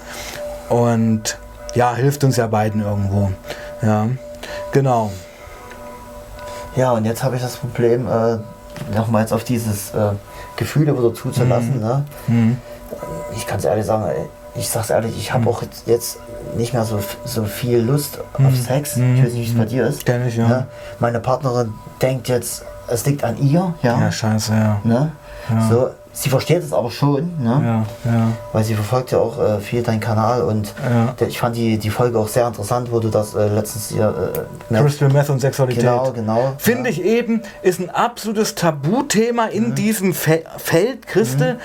Und 0.69 1.39
ja, 1.75 1.95
hilft 1.95 2.23
uns 2.25 2.37
ja 2.37 2.47
beiden 2.47 2.83
irgendwo. 2.83 3.31
Ja, 3.83 4.07
genau. 4.73 5.11
Ja, 6.77 6.93
und 6.93 7.05
jetzt 7.07 7.23
habe 7.25 7.37
ich 7.37 7.43
das 7.43 7.57
Problem, 7.57 8.07
äh, 8.07 8.39
nochmal 8.95 9.23
jetzt 9.23 9.33
auf 9.33 9.45
dieses 9.45 9.91
äh, 9.91 10.12
Gefühle 10.57 10.97
wieder 10.97 11.15
zuzulassen. 11.15 11.81
Ne? 11.81 12.05
Mhm. 12.27 12.57
Ich 13.37 13.47
kann 13.47 13.59
es 13.59 13.65
ehrlich 13.65 13.85
sagen, 13.85 14.11
ich 14.55 14.69
sag's 14.69 14.91
ehrlich, 14.91 15.17
ich 15.19 15.33
habe 15.33 15.49
auch 15.49 15.62
jetzt, 15.87 16.19
nicht 16.57 16.73
mehr 16.73 16.85
so, 16.85 17.01
so 17.25 17.45
viel 17.45 17.79
Lust 17.79 18.19
auf 18.35 18.57
Sex. 18.57 18.97
Mhm. 18.97 19.17
Ich 19.17 19.25
weiß 19.25 19.33
nicht, 19.33 19.49
wie 19.49 19.53
es 19.53 19.59
bei 19.59 19.65
dir 19.65 19.87
ist. 19.87 20.07
Kenn 20.07 20.27
ich, 20.27 20.37
ja. 20.37 20.49
Ne? 20.49 20.67
Meine 20.99 21.21
Partnerin 21.21 21.75
denkt 22.01 22.29
jetzt, 22.29 22.65
es 22.89 23.05
liegt 23.05 23.25
an 23.25 23.37
ihr. 23.39 23.75
Ja. 23.83 24.01
Ja, 24.01 24.12
scheiße, 24.12 24.53
ja. 24.53 24.81
Ne? 24.85 25.12
Ja. 25.51 25.69
So, 25.69 25.91
sie 26.18 26.31
versteht 26.31 26.62
es 26.62 26.72
aber 26.72 26.90
schon, 26.90 27.31
ne? 27.38 27.85
Ja, 28.07 28.11
ja. 28.11 28.29
weil 28.55 28.64
sie 28.64 28.74
verfolgt 28.74 29.11
ja 29.12 29.18
auch 29.18 29.38
äh, 29.38 29.61
viel 29.61 29.83
deinen 29.83 30.00
Kanal 30.00 30.40
und 30.42 30.72
Ja. 30.83 31.12
der, 31.20 31.29
ich 31.29 31.38
fand 31.38 31.57
die, 31.57 31.76
die 31.76 31.90
Folge 31.90 32.18
auch 32.18 32.29
sehr 32.29 32.46
interessant, 32.48 32.90
wo 32.90 33.00
du 33.00 33.09
das 33.09 33.35
äh, 33.35 33.48
letztens 33.48 33.90
hier 33.90 34.33
äh, 34.35 34.72
ne- 34.72 34.81
Crystal 34.83 35.11
Meth 35.11 35.29
und 35.29 35.40
Sexualität. 35.40 35.83
Genau, 35.83 36.12
genau. 36.12 36.55
Finde 36.57 36.88
ich 36.88 37.05
eben, 37.05 37.42
ist 37.61 37.81
ein 37.81 37.90
absolutes 37.90 38.55
Tabuthema 38.55 39.44
in 39.46 39.74
diesem 39.74 40.14
Fe 40.14 40.42
Feld 40.57 41.07
Christel. 41.07 41.59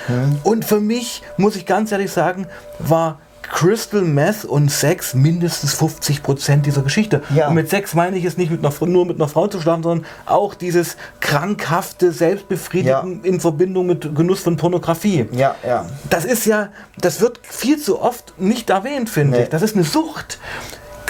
Und 0.43 0.65
für 0.65 0.81
mich, 0.81 1.23
muss 1.37 1.55
ich 1.55 1.65
ganz 1.65 1.91
ehrlich 1.93 2.11
sagen, 2.11 2.45
war 2.79 3.19
Crystal 3.43 4.01
Meth 4.01 4.45
und 4.45 4.69
Sex 4.71 5.13
mindestens 5.13 5.73
50 5.73 6.23
Prozent 6.23 6.65
dieser 6.65 6.82
Geschichte. 6.82 7.21
Ja. 7.36 7.47
Und 7.49 7.56
mit 7.56 7.69
Sex 7.69 7.93
meine 7.93 8.17
ich 8.17 8.25
es 8.25 8.38
nicht 8.38 8.51
mit 8.51 8.65
einer, 8.65 8.73
nur 8.88 9.06
mit 9.06 9.17
einer 9.17 9.27
Frau 9.27 9.47
zu 9.47 9.60
schlafen, 9.60 9.84
sondern 9.84 10.06
auch 10.25 10.54
dieses 10.56 10.95
krankhafte 11.19 12.12
Selbstbefriedigen 12.12 13.23
in 13.23 13.39
Verbindung 13.39 13.88
mit 13.88 14.15
Genuss 14.15 14.41
von 14.41 14.58
Pornografie. 14.58 15.27
Ja, 15.32 15.56
ja. 15.65 15.86
Das 16.10 16.25
ist 16.25 16.45
ja, 16.45 16.69
das 16.99 17.21
wird 17.21 17.39
viel 17.43 17.77
zu 17.80 18.01
oft 18.01 18.34
nicht 18.38 18.69
erwähnt, 18.69 19.10
finde 19.10 19.38
Nee. 19.38 19.43
ich. 19.43 19.49
Das 19.49 19.62
ist 19.62 19.75
eine 19.75 19.84
Sucht. 19.86 20.39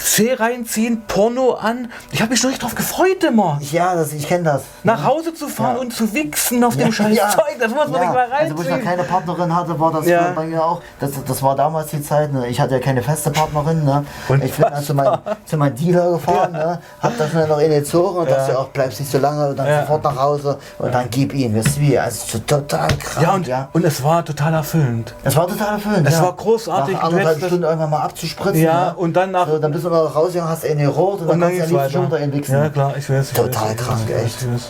C 0.04 0.34
reinziehen, 0.34 1.02
Porno 1.06 1.52
an. 1.52 1.90
Ich 2.10 2.20
habe 2.20 2.30
mich 2.30 2.40
schon 2.40 2.48
richtig 2.50 2.62
drauf 2.62 2.74
gefreut 2.74 3.22
immer. 3.24 3.58
Ja, 3.70 3.94
das, 3.94 4.12
ich 4.12 4.26
kenne 4.26 4.44
das. 4.44 4.62
Nach 4.82 5.04
Hause 5.04 5.32
zu 5.34 5.48
fahren 5.48 5.78
und 5.78 5.92
zu 5.92 6.12
wichsen 6.12 6.62
auf 6.64 6.76
dem 6.76 6.92
scheiß. 6.92 7.16
Zeug, 7.32 7.56
das 7.60 7.70
muss 7.70 7.88
man 7.88 8.00
nicht 8.00 8.12
mal 8.12 8.26
Also 8.32 8.56
wo 8.56 8.62
ich 8.62 8.68
noch 8.68 8.74
reinziehen. 8.74 8.84
keine 8.90 9.04
Partnerin 9.04 9.54
hatte, 9.54 9.78
war 9.78 9.92
das 9.92 10.04
bei 10.34 10.44
mir 10.46 10.64
auch. 10.64 10.80
Das, 11.00 11.10
das 11.26 11.42
war 11.42 11.54
damals 11.56 11.88
die 11.88 12.02
Zeit. 12.02 12.32
Ne? 12.32 12.46
Ich 12.48 12.60
hatte 12.60 12.74
ja 12.74 12.80
keine 12.80 13.02
feste 13.02 13.30
Partnerin. 13.30 13.84
Ne? 13.84 14.04
Und 14.28 14.42
ich 14.44 14.52
bin 14.52 14.66
dann 14.70 14.82
zu 14.82 14.94
meinem, 14.94 15.18
zu 15.44 15.56
meinem 15.56 15.74
Dealer 15.76 16.12
gefahren, 16.12 16.52
ne? 16.52 16.80
hab 17.00 17.16
da 17.18 17.28
schnell 17.28 17.48
noch 17.48 17.58
in 17.58 17.70
den 17.70 17.84
Zogen 17.84 18.18
und 18.18 18.28
Ja. 18.28 18.36
dachte 18.36 18.58
auch, 18.58 18.68
bleibst 18.68 19.00
nicht 19.00 19.10
so 19.12 19.18
lange 19.18 19.48
und 19.50 19.58
dann 19.58 19.80
sofort 19.82 20.04
nach 20.04 20.16
Hause 20.16 20.58
und 20.78 20.92
dann 20.94 21.08
gib 21.10 21.32
ihn. 21.34 21.54
Wisst 21.54 21.76
ihr 21.78 21.82
wie? 21.82 21.98
Also 21.98 22.24
so 22.26 22.38
total 22.40 22.88
krank. 22.98 23.26
ja, 23.26 23.34
und, 23.34 23.46
ja. 23.46 23.68
und 23.72 23.84
es 23.84 24.02
war 24.02 24.24
total 24.24 24.54
erfüllend. 24.54 25.14
Es 25.24 25.36
war 25.36 25.46
total 25.46 25.74
erfüllend. 25.74 26.08
Es 26.08 26.20
war 26.20 26.32
großartig. 26.34 26.94
Nach 26.96 27.04
anderthalb 27.04 27.38
das- 27.38 27.46
Stunden 27.48 27.64
irgendwann 27.64 27.90
mal 27.90 28.00
abzuspritzen. 28.02 28.62
Ja, 28.62 28.86
ne? 28.86 28.94
und 28.96 29.14
dann 29.14 29.30
nach- 29.30 29.46
So, 29.48 29.58
dann 29.58 29.70
bist 29.72 29.84
du 29.84 29.91
noch 29.92 30.14
rausgegangen, 30.14 30.50
hast 30.50 30.64
eine 30.64 30.88
rot 30.88 31.20
und, 31.20 31.28
Und 31.28 31.28
dann 31.28 31.40
dann 31.40 31.58
kannst 31.58 31.70
du 31.72 31.76
ja 31.76 31.86
nicht 31.86 31.96
runter. 31.96 32.18
Ja, 32.48 32.68
klar, 32.68 32.96
ich 32.96 33.08
weiß. 33.10 33.28
Ich 33.30 33.36
Total 33.36 33.70
weiß, 33.70 33.76
krank, 33.76 34.00
ich 34.08 34.14
weiß, 34.14 34.22
echt. 34.24 34.42
ich 34.42 34.48
weiß. 34.54 34.62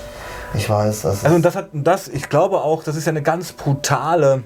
Ich 0.54 0.68
weiß, 0.68 1.00
das 1.02 1.24
Also 1.24 1.35
und 1.35 1.42
das 1.42 1.56
hat 1.56 1.68
das, 1.72 2.08
ich 2.08 2.28
glaube 2.28 2.61
auch, 2.61 2.85
das 2.85 2.94
ist 2.96 3.06
ja 3.06 3.11
eine 3.11 3.22
ganz 3.22 3.52
brutale, 3.52 4.42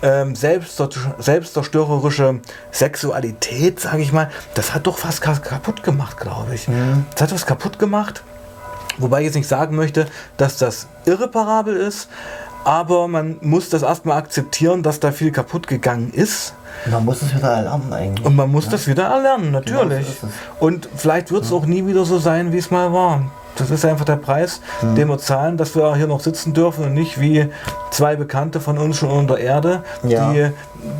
ähm, 0.00 0.34
selbstzer 0.34 0.88
selbstzerstörerische 1.18 2.40
Sexualität, 2.70 3.78
sage 3.78 4.00
ich 4.02 4.12
mal. 4.12 4.30
Das 4.54 4.72
hat 4.74 4.86
doch 4.86 4.96
fast 4.98 5.20
ka- 5.20 5.34
kaputt 5.34 5.82
gemacht, 5.82 6.18
glaube 6.18 6.54
ich. 6.54 6.66
Das 7.14 7.22
hat 7.22 7.32
was 7.34 7.44
kaputt 7.46 7.78
gemacht. 7.78 8.22
Wobei 8.98 9.20
ich 9.20 9.26
jetzt 9.26 9.34
nicht 9.34 9.48
sagen 9.48 9.76
möchte, 9.76 10.06
dass 10.36 10.56
das 10.58 10.86
irreparabel 11.04 11.76
ist, 11.76 12.08
aber 12.64 13.08
man 13.08 13.36
muss 13.40 13.68
das 13.70 13.82
erstmal 13.82 14.18
akzeptieren, 14.18 14.82
dass 14.82 15.00
da 15.00 15.12
viel 15.12 15.32
kaputt 15.32 15.66
gegangen 15.66 16.12
ist. 16.12 16.54
man 16.90 17.04
muss 17.04 17.22
es 17.22 17.34
wieder 17.34 17.48
erlernen 17.50 17.92
eigentlich. 17.92 18.26
Und 18.26 18.36
man 18.36 18.50
muss 18.50 18.68
das 18.68 18.86
wieder 18.86 19.04
erlernen, 19.04 19.50
natürlich. 19.52 20.20
Genau 20.20 20.32
so 20.58 20.64
und 20.66 20.88
vielleicht 20.94 21.30
wird 21.32 21.44
es 21.44 21.52
auch 21.52 21.66
nie 21.66 21.86
wieder 21.86 22.04
so 22.04 22.18
sein, 22.18 22.52
wie 22.52 22.58
es 22.58 22.70
mal 22.70 22.92
war. 22.92 23.22
Das 23.56 23.70
ist 23.70 23.84
einfach 23.84 24.04
der 24.04 24.16
Preis, 24.16 24.60
den 24.96 25.08
wir 25.08 25.18
zahlen, 25.18 25.56
dass 25.56 25.74
wir 25.74 25.94
hier 25.96 26.06
noch 26.06 26.20
sitzen 26.20 26.54
dürfen 26.54 26.84
und 26.84 26.94
nicht 26.94 27.20
wie 27.20 27.48
zwei 27.90 28.14
Bekannte 28.16 28.60
von 28.60 28.78
uns 28.78 28.96
schon 28.96 29.10
unter 29.10 29.38
Erde, 29.38 29.82
Ja. 30.02 30.32
die 30.32 30.50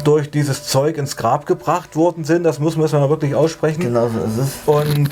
durch 0.05 0.31
dieses 0.31 0.65
Zeug 0.65 0.99
ins 0.99 1.17
Grab 1.17 1.47
gebracht 1.47 1.97
worden 1.97 2.25
sind. 2.25 2.43
Das 2.43 2.59
muss 2.59 2.77
man 2.77 2.91
wirklich 2.91 3.35
aussprechen. 3.35 3.81
Genau 3.81 4.09
so 4.09 4.19
ist 4.19 4.37
es. 4.39 4.51
Und 4.67 5.09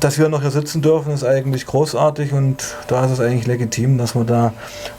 dass 0.00 0.18
wir 0.18 0.28
noch 0.28 0.40
hier 0.40 0.50
sitzen 0.50 0.82
dürfen, 0.82 1.12
ist 1.12 1.24
eigentlich 1.24 1.66
großartig 1.66 2.32
und 2.32 2.74
da 2.88 3.04
ist 3.04 3.12
es 3.12 3.20
eigentlich 3.20 3.46
legitim, 3.46 3.98
dass 3.98 4.14
man 4.14 4.26
da 4.26 4.52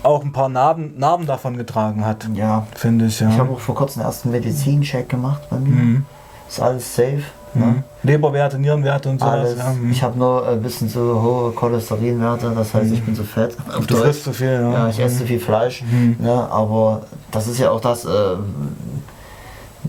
auch 0.03 0.23
ein 0.23 0.31
paar 0.31 0.49
Narben, 0.49 0.97
Narben 0.97 1.25
davon 1.25 1.57
getragen 1.57 2.05
hat. 2.05 2.27
Ja. 2.33 2.67
Finde 2.75 3.05
ich, 3.05 3.19
ja. 3.19 3.29
Ich 3.29 3.37
habe 3.37 3.51
auch 3.51 3.59
vor 3.59 3.75
kurzem 3.75 4.03
erst 4.03 4.25
einen 4.25 4.33
Medizincheck 4.33 5.09
gemacht 5.09 5.41
bei 5.49 5.57
mir. 5.57 6.01
Ist 6.47 6.59
alles 6.61 6.95
safe. 6.95 7.23
Ne? 7.53 7.65
Mhm. 7.65 7.83
Leberwerte, 8.03 8.57
Nierenwerte 8.57 9.09
und 9.09 9.19
sowas. 9.19 9.33
Alles. 9.33 9.57
Ja. 9.57 9.71
mhm. 9.71 9.91
Ich 9.91 10.01
habe 10.03 10.17
nur 10.17 10.47
ein 10.47 10.61
bisschen 10.61 10.87
zu 10.89 11.21
hohe 11.21 11.51
Cholesterinwerte, 11.51 12.51
das 12.55 12.73
heißt, 12.73 12.91
ich 12.91 13.03
bin 13.03 13.13
zu 13.15 13.23
fett. 13.23 13.57
Auf 13.69 13.87
Du 13.87 13.95
Deutsch. 13.95 14.03
frisst 14.03 14.23
zu 14.23 14.33
viel, 14.33 14.53
ja. 14.53 14.71
Ja, 14.71 14.87
ich 14.89 14.99
esse 14.99 15.19
zu 15.19 15.25
viel 15.25 15.39
Fleisch. 15.39 15.83
Ne, 16.19 16.31
aber 16.31 17.01
das 17.31 17.47
ist 17.47 17.59
ja 17.59 17.71
auch 17.71 17.81
das, 17.81 18.05
äh, 18.05 18.09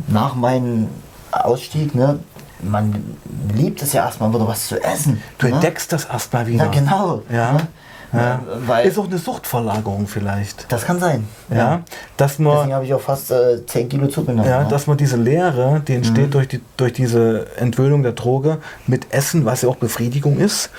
nach 0.08 0.34
meinem 0.34 0.88
Ausstieg, 1.30 1.94
ne, 1.94 2.18
man 2.62 3.16
liebt 3.54 3.82
es 3.82 3.92
ja 3.92 4.04
erstmal 4.04 4.32
wieder 4.32 4.46
was 4.46 4.68
zu 4.68 4.82
essen. 4.82 5.22
Du 5.38 5.46
ne? 5.46 5.54
entdeckst 5.54 5.92
das 5.92 6.04
erstmal 6.04 6.46
wieder. 6.46 6.64
Ja, 6.64 6.70
genau. 6.70 7.22
Ja. 7.30 7.56
Ja. 8.12 8.40
Weil 8.66 8.86
Ist 8.86 8.98
auch 8.98 9.06
eine 9.06 9.18
Suchtverlagerung 9.18 10.06
vielleicht. 10.06 10.70
das 10.70 10.84
kann 10.84 11.00
sein. 11.00 11.26
Ja. 11.54 11.80
Dass 12.16 12.38
man, 12.38 12.54
Deswegen 12.56 12.74
habe 12.74 12.84
ich 12.84 12.94
auch 12.94 13.00
fast 13.00 13.30
äh, 13.30 13.64
10 13.66 13.88
Kilo 13.88 14.06
zugenommen. 14.06 14.48
ja, 14.48 14.62
ne? 14.64 14.68
dass 14.68 14.86
man 14.86 14.96
diese 14.96 15.16
Leere, 15.16 15.80
die 15.86 15.94
entsteht 15.94 16.26
Mhm. 16.26 16.30
durch, 16.30 16.48
die, 16.48 16.60
durch 16.76 16.92
diese 16.92 17.46
Entwöhnung 17.56 18.02
der 18.02 18.12
Droge, 18.12 18.58
mit 18.86 19.12
Essen, 19.14 19.44
was 19.44 19.62
ja 19.62 19.68
auch 19.68 19.76
Befriedigung 19.76 20.38
ist, 20.38 20.70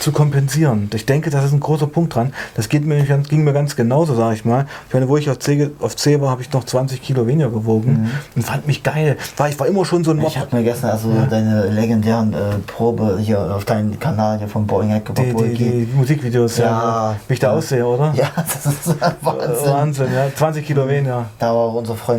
zu 0.00 0.12
kompensieren. 0.12 0.90
Ich 0.94 1.06
denke, 1.06 1.30
das 1.30 1.44
ist 1.46 1.52
ein 1.52 1.60
großer 1.60 1.86
Punkt 1.86 2.14
dran. 2.14 2.32
Das 2.54 2.68
geht 2.68 2.84
mir, 2.84 3.02
ganz- 3.04 3.28
ging 3.28 3.42
mir 3.44 3.52
ganz 3.52 3.74
genauso, 3.76 4.14
sage 4.14 4.34
ich 4.34 4.44
mal. 4.44 4.66
Ich 4.88 4.94
meine, 4.94 5.08
wo 5.08 5.16
ich 5.16 5.30
auf 5.30 5.38
C, 5.38 5.70
auf 5.80 5.96
C 5.96 6.20
war, 6.20 6.30
habe 6.30 6.42
ich 6.42 6.52
noch 6.52 6.64
20 6.64 7.00
Kilo 7.02 7.26
weniger 7.26 7.50
gewogen 7.50 8.10
und 8.36 8.42
fand 8.44 8.66
mich 8.66 8.82
geil. 8.82 9.16
War, 9.36 9.48
ich 9.48 9.58
war 9.58 9.66
immer 9.66 9.84
schon 9.84 10.04
so 10.04 10.10
ein 10.10 10.18
Mhm. 10.18 10.22
ich 10.26 10.36
Mob. 10.36 10.44
habe 10.46 10.56
mir 10.56 10.62
gestern 10.62 10.90
also 10.90 11.08
deine 11.30 11.68
legendären 11.68 12.32
äh, 12.34 12.36
Probe 12.66 13.18
hier 13.20 13.40
auf 13.54 13.64
deinen 13.64 13.98
Kanal 13.98 14.38
hier 14.38 14.48
von 14.48 14.66
Boeing 14.66 14.92
Hack 14.92 15.14
die, 15.14 15.32
die, 15.32 15.54
die 15.86 15.88
Musikvideos, 15.94 16.58
ja. 16.58 16.81
Ja. 16.82 17.16
wie 17.28 17.34
ich 17.34 17.40
da 17.40 17.52
aussehe, 17.52 17.86
oder? 17.86 18.12
Ja, 18.14 18.30
das 18.36 18.66
ist 18.66 19.00
Wahnsinn. 19.22 19.72
Wahnsinn, 19.72 20.14
ja. 20.14 20.34
20 20.34 20.66
Kilo 20.66 20.88
weniger. 20.88 21.26
Da 21.38 21.46
war 21.48 21.54
auch 21.62 21.74
unser 21.74 21.94
Freund. 21.96 22.18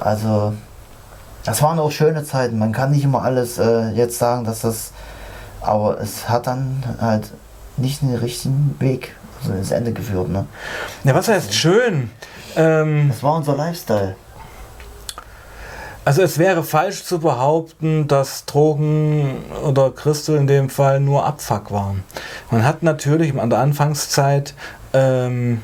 Also, 0.00 0.54
das 1.44 1.62
waren 1.62 1.78
auch 1.78 1.90
schöne 1.90 2.24
Zeiten. 2.24 2.58
Man 2.58 2.72
kann 2.72 2.90
nicht 2.90 3.04
immer 3.04 3.22
alles 3.22 3.58
äh, 3.58 3.90
jetzt 3.90 4.18
sagen, 4.18 4.44
dass 4.44 4.60
das. 4.60 4.92
Aber 5.60 5.98
es 5.98 6.28
hat 6.28 6.46
dann 6.46 6.84
halt 7.00 7.30
nicht 7.78 8.02
den 8.02 8.14
richtigen 8.14 8.76
Weg 8.80 9.16
also 9.40 9.54
ins 9.54 9.70
Ende 9.70 9.92
geführt. 9.92 10.28
Ne? 10.28 10.46
Ja, 11.04 11.14
was 11.14 11.28
heißt 11.28 11.54
schön? 11.54 12.10
Ähm, 12.56 13.08
Das 13.08 13.22
war 13.22 13.34
unser 13.34 13.56
Lifestyle. 13.56 14.14
Also 16.04 16.22
es 16.22 16.38
wäre 16.38 16.62
falsch 16.62 17.04
zu 17.04 17.18
behaupten, 17.18 18.06
dass 18.08 18.44
Drogen 18.44 19.36
oder 19.64 19.90
Christel 19.90 20.36
in 20.36 20.46
dem 20.46 20.68
Fall 20.68 21.00
nur 21.00 21.24
Abfuck 21.24 21.70
waren. 21.70 22.04
Man 22.50 22.64
hat 22.64 22.82
natürlich 22.82 23.38
an 23.38 23.50
der 23.50 23.60
Anfangszeit 23.60 24.54
ähm, 24.92 25.62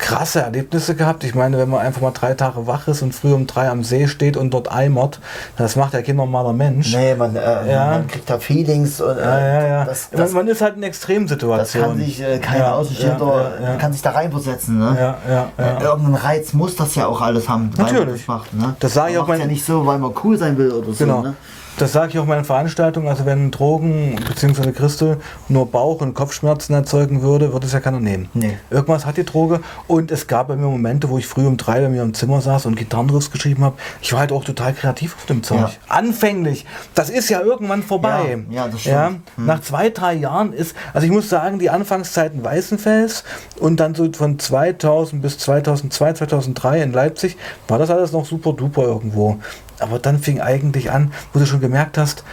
krasse 0.00 0.40
Erlebnisse 0.40 0.94
gehabt. 0.96 1.22
Ich 1.24 1.34
meine, 1.34 1.58
wenn 1.58 1.68
man 1.68 1.80
einfach 1.80 2.00
mal 2.00 2.10
drei 2.10 2.34
Tage 2.34 2.66
wach 2.66 2.88
ist 2.88 3.02
und 3.02 3.14
früh 3.14 3.32
um 3.32 3.46
drei 3.46 3.68
am 3.68 3.84
See 3.84 4.08
steht 4.08 4.36
und 4.36 4.50
dort 4.54 4.72
eimert, 4.72 5.20
das 5.56 5.76
macht 5.76 5.92
ja 5.94 6.02
kein 6.02 6.16
normaler 6.16 6.52
Mensch. 6.52 6.92
Nee, 6.94 7.14
man, 7.14 7.36
äh, 7.36 7.70
Ja. 7.70 7.86
man 7.92 8.06
kriegt 8.08 8.28
da 8.28 8.38
Feelings 8.38 9.00
und 9.00 9.16
äh, 9.18 9.20
Ja, 9.20 9.40
ja, 9.40 9.66
ja. 9.66 9.84
Das, 9.84 10.08
man, 10.10 10.20
das, 10.22 10.32
man 10.32 10.48
ist 10.48 10.60
halt 10.62 10.74
in 10.76 10.80
das 10.82 10.88
Extremsituationen. 10.88 11.90
kann 11.90 11.98
sich 11.98 12.22
äh, 12.22 12.38
keiner 12.38 12.74
Außenstehender 12.74 13.76
kann 13.78 13.92
sich 13.92 14.02
da 14.02 14.10
reinversetzen. 14.10 14.78
Ne? 14.78 14.96
Ja, 14.98 15.18
ja, 15.30 15.48
Äh, 15.58 15.62
ja. 15.74 15.80
Irgendein 15.90 16.14
Reiz 16.14 16.52
muss 16.52 16.76
das 16.76 16.94
ja 16.94 17.06
auch 17.06 17.20
alles 17.20 17.48
haben, 17.48 17.70
man 17.76 17.86
Natürlich. 17.86 18.20
das 18.22 18.28
macht. 18.28 18.54
Ne? 18.54 18.74
Das 18.80 18.94
sage 18.94 19.10
ich 19.10 19.14
Man 19.16 19.24
auch 19.24 19.28
mein- 19.28 19.40
ja 19.40 19.46
nicht 19.46 19.64
so, 19.64 19.86
weil 19.86 19.98
man 19.98 20.12
cool 20.24 20.36
sein 20.38 20.56
will 20.58 20.72
oder 20.72 20.92
so. 20.92 21.04
Genau. 21.04 21.22
Ne? 21.22 21.34
Das 21.78 21.92
sage 21.92 22.10
ich 22.10 22.18
auch 22.18 22.24
in 22.24 22.28
meinen 22.28 22.44
Veranstaltungen. 22.44 23.08
Also 23.08 23.24
wenn 23.26 23.50
Drogen 23.50 24.16
bzw. 24.28 24.72
Christel 24.72 25.18
nur 25.48 25.70
Bauch- 25.70 26.00
und 26.00 26.14
Kopfschmerzen 26.14 26.74
erzeugen 26.74 27.22
würde, 27.22 27.52
würde 27.52 27.66
es 27.66 27.72
ja 27.72 27.80
keiner 27.80 28.00
nehmen. 28.00 28.28
Nee. 28.34 28.58
Irgendwas 28.70 29.06
hat 29.06 29.16
die 29.16 29.24
Droge. 29.24 29.60
Und 29.86 30.10
es 30.10 30.26
gab 30.26 30.48
bei 30.48 30.56
mir 30.56 30.66
Momente, 30.66 31.08
wo 31.08 31.18
ich 31.18 31.26
früh 31.26 31.46
um 31.46 31.56
drei 31.56 31.80
bei 31.80 31.88
mir 31.88 32.02
im 32.02 32.14
Zimmer 32.14 32.40
saß 32.40 32.66
und 32.66 32.76
Gitarrenriffs 32.76 33.30
geschrieben 33.30 33.64
habe. 33.64 33.76
Ich 34.02 34.12
war 34.12 34.20
halt 34.20 34.32
auch 34.32 34.44
total 34.44 34.74
kreativ 34.74 35.16
auf 35.16 35.26
dem 35.26 35.42
Zeug. 35.42 35.58
Ja. 35.58 35.70
Anfänglich. 35.88 36.66
Das 36.94 37.10
ist 37.10 37.28
ja 37.30 37.40
irgendwann 37.40 37.82
vorbei. 37.82 38.38
Ja, 38.50 38.64
ja, 38.64 38.68
das 38.68 38.80
stimmt. 38.80 39.22
Hm. 39.36 39.46
Nach 39.46 39.60
zwei, 39.60 39.90
drei 39.90 40.14
Jahren 40.14 40.52
ist, 40.52 40.76
also 40.92 41.06
ich 41.06 41.12
muss 41.12 41.28
sagen, 41.28 41.58
die 41.58 41.70
Anfangszeiten 41.70 42.44
Weißenfels 42.44 43.24
und 43.58 43.80
dann 43.80 43.94
so 43.94 44.10
von 44.12 44.38
2000 44.38 45.22
bis 45.22 45.38
2002, 45.38 46.14
2003 46.14 46.82
in 46.82 46.92
Leipzig 46.92 47.36
war 47.68 47.78
das 47.78 47.90
alles 47.90 48.12
noch 48.12 48.26
super 48.26 48.52
duper 48.52 48.82
irgendwo. 48.82 49.38
Aber 49.80 49.98
dann 49.98 50.18
fing 50.18 50.40
eigentlich 50.40 50.90
an, 50.90 51.12
wo 51.32 51.38
du 51.38 51.46
schon 51.46 51.60
gemerkt 51.60 51.98
hast, 51.98 52.24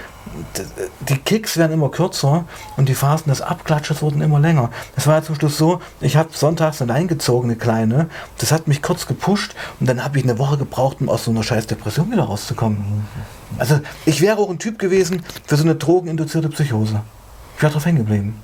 die 1.07 1.17
Kicks 1.17 1.57
werden 1.57 1.71
immer 1.71 1.89
kürzer 1.89 2.43
und 2.75 2.89
die 2.89 2.93
Phasen 2.95 3.29
des 3.29 3.41
Abklatsches 3.41 4.01
wurden 4.01 4.21
immer 4.21 4.39
länger. 4.39 4.69
Das 4.95 5.07
war 5.07 5.15
ja 5.15 5.23
zum 5.23 5.35
Schluss 5.35 5.57
so, 5.57 5.79
ich 6.01 6.15
habe 6.17 6.29
sonntags 6.33 6.81
eine 6.81 6.93
eingezogene 6.93 7.55
kleine, 7.55 8.07
das 8.37 8.51
hat 8.51 8.67
mich 8.67 8.81
kurz 8.81 9.07
gepusht 9.07 9.55
und 9.79 9.87
dann 9.89 10.03
habe 10.03 10.17
ich 10.17 10.23
eine 10.25 10.37
Woche 10.37 10.57
gebraucht, 10.57 10.97
um 10.99 11.09
aus 11.09 11.23
so 11.23 11.31
einer 11.31 11.43
scheiß 11.43 11.67
Depression 11.67 12.11
wieder 12.11 12.23
rauszukommen. 12.23 13.05
Also 13.57 13.79
ich 14.05 14.21
wäre 14.21 14.37
auch 14.37 14.49
ein 14.49 14.59
Typ 14.59 14.77
gewesen 14.79 15.23
für 15.45 15.55
so 15.55 15.63
eine 15.63 15.75
drogeninduzierte 15.75 16.49
Psychose. 16.49 17.01
Ich 17.55 17.63
wäre 17.63 17.71
drauf 17.71 17.85
hängen 17.85 17.99
geblieben, 17.99 18.39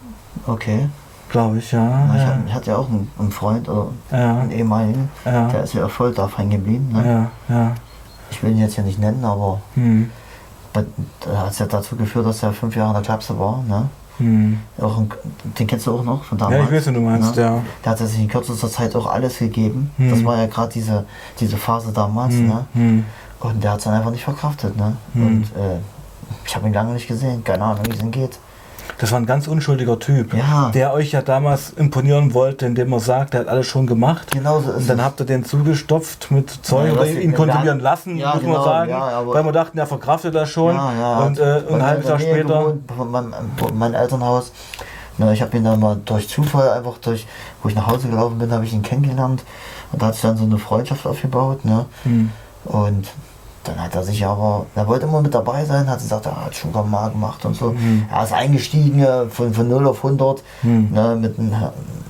Okay. 0.48 0.88
glaube 1.30 1.58
ich, 1.60 1.72
ja. 1.74 1.84
Na, 2.08 2.16
Ich, 2.16 2.22
ja. 2.22 2.38
ich 2.48 2.54
hatte 2.54 2.72
ja 2.72 2.78
auch 2.78 2.88
einen, 2.90 3.12
einen 3.20 3.32
Freund 3.32 3.68
oder 3.70 3.90
Ja. 4.12 4.40
einen 4.40 4.52
ehemaligen, 4.52 5.10
Ja. 5.26 5.48
der 5.50 5.64
ist 5.64 5.74
ja 5.74 5.88
voll 5.90 6.14
drauf 6.14 6.38
hängen 6.38 6.52
geblieben. 6.52 6.90
Ne? 6.94 7.30
Ja, 7.50 7.56
ja. 7.56 7.76
Ich 8.34 8.44
will 8.44 8.52
ihn 8.52 8.58
jetzt 8.58 8.76
hier 8.76 8.84
nicht 8.84 9.00
nennen, 9.00 9.24
aber 9.24 9.62
Hm. 9.76 10.10
da 10.74 10.82
hat 11.38 11.52
es 11.52 11.60
ja 11.60 11.68
dazu 11.68 11.96
geführt, 11.96 12.26
dass 12.26 12.42
er 12.42 12.52
fünf 12.52 12.76
Jahre 12.76 12.90
in 12.90 12.94
der 12.96 13.04
Klapse 13.04 13.38
war. 13.38 13.64
Ne? 13.68 13.88
Hm. 14.18 14.60
Auch 14.80 14.98
ein, 14.98 15.12
den 15.60 15.68
kennst 15.68 15.86
du 15.88 15.96
auch 15.96 16.04
noch 16.04 16.24
von 16.24 16.38
damals? 16.38 16.58
Ja, 16.58 16.64
ich 16.66 16.72
weiß, 16.72 16.88
was 16.88 16.94
du 16.94 17.02
meinst, 17.02 17.36
ne? 17.36 17.42
ja. 17.42 17.62
Der 17.84 17.92
hat 17.92 17.98
sich 18.00 18.20
in 18.20 18.28
kürzester 18.28 18.70
Zeit 18.70 18.96
auch 18.96 19.08
alles 19.08 19.38
gegeben. 19.38 19.92
Hm. 19.98 20.10
Das 20.10 20.26
war 20.26 20.38
ja 20.38 20.48
gerade 20.48 20.72
diese, 20.74 21.06
diese 21.40 21.58
Phase 21.58 21.92
damals. 21.92 22.34
Hm. 22.34 22.48
Ne? 22.48 22.66
Hm. 22.74 23.06
Und 23.40 23.64
der 23.64 23.72
hat 23.72 23.80
es 23.80 23.84
dann 23.86 23.94
einfach 23.94 24.12
nicht 24.12 24.24
verkraftet. 24.24 24.76
Ne? 24.78 24.96
Hm. 25.14 25.28
Und 25.28 25.44
äh, 25.56 25.78
ich 26.46 26.56
habe 26.56 26.68
ihn 26.68 26.74
lange 26.74 26.94
nicht 26.94 27.08
gesehen. 27.08 27.44
Keine 27.44 27.64
Ahnung, 27.64 27.86
wie 27.86 27.92
es 27.92 28.02
ihm 28.02 28.12
geht. 28.12 28.40
Das 29.00 29.12
war 29.12 29.20
ein 29.20 29.26
ganz 29.26 29.48
unschuldiger 29.48 30.00
Typ, 30.00 30.34
Ja. 30.34 30.70
der 30.74 30.94
euch 30.94 31.12
ja 31.12 31.22
damals 31.22 31.72
imponieren 31.72 32.34
wollte, 32.34 32.66
indem 32.66 32.94
er 32.94 33.00
sagt, 33.00 33.34
er 33.34 33.42
hat 33.42 33.48
alles 33.48 33.66
schon 33.68 33.88
gemacht. 33.88 34.32
Genau 34.32 34.60
so 34.62 34.72
ist 34.72 34.78
Und 34.78 34.90
dann 34.90 35.00
es. 35.00 35.06
habt 35.06 35.20
ihr 35.20 35.26
den 35.26 35.44
zugestopft 35.46 36.32
mit 36.32 36.50
Zeug 36.50 36.94
oder 36.94 37.06
ihn 37.08 37.34
kontrollieren 37.34 37.80
lassen, 37.80 38.18
ja, 38.18 38.34
muss 38.34 38.44
man 38.44 38.52
genau, 38.52 38.64
sagen. 38.64 38.90
ja, 38.92 39.22
weil 39.26 39.44
wir 39.46 39.52
dachten, 39.52 39.78
er 39.78 39.88
verkraftet 39.88 40.36
das 40.36 40.50
schon. 40.50 40.78
Und 40.78 41.40
äh, 41.40 41.62
ein 41.70 41.82
halbes 41.82 42.08
Jahr 42.08 42.20
später. 42.20 42.74
Von 42.96 43.12
meinem 43.78 43.94
Elternhaus. 43.94 44.52
Na, 45.18 45.32
ich 45.32 45.42
habe 45.42 45.56
ihn 45.58 45.64
dann 45.64 45.80
mal 45.80 45.98
durch 46.06 46.28
Zufall, 46.28 46.70
einfach 46.72 46.98
durch, 46.98 47.28
wo 47.62 47.70
ich 47.70 47.76
nach 47.76 47.88
Hause 47.88 48.08
gelaufen 48.08 48.40
bin, 48.40 48.52
habe 48.52 48.66
ich 48.66 48.74
ihn 48.74 48.82
kennengelernt. 48.82 49.44
Und 49.92 50.02
da 50.02 50.08
hat 50.08 50.14
sich 50.16 50.24
dann 50.24 50.38
so 50.38 50.44
eine 50.44 50.58
Freundschaft 50.58 51.06
aufgebaut. 51.06 51.66
Ne? 51.66 51.86
Hm. 52.04 52.32
Und 52.66 53.08
dann 53.64 53.82
hat 53.82 53.96
er 53.96 54.04
sich 54.04 54.26
aber, 54.26 54.66
er 54.76 54.88
wollte 54.88 55.06
immer 55.06 55.22
mit 55.22 55.34
dabei 55.34 55.64
sein, 55.66 55.90
hat 55.90 56.00
gesagt, 56.00 56.26
er 56.26 56.46
hat 56.46 56.54
Sugar 56.54 56.84
mal 56.84 57.10
gemacht 57.10 57.46
und 57.46 57.56
so. 57.56 57.72
Mhm. 57.72 58.06
Er 58.12 58.24
ist 58.24 58.34
eingestiegen 58.34 59.00
ja, 59.00 59.26
von, 59.30 59.54
von 59.54 59.68
0 59.70 59.88
auf 59.88 60.04
100 60.04 60.44
Hm. 60.62 60.92
ne, 60.92 61.16
mit 61.16 61.40
einem, 61.40 61.56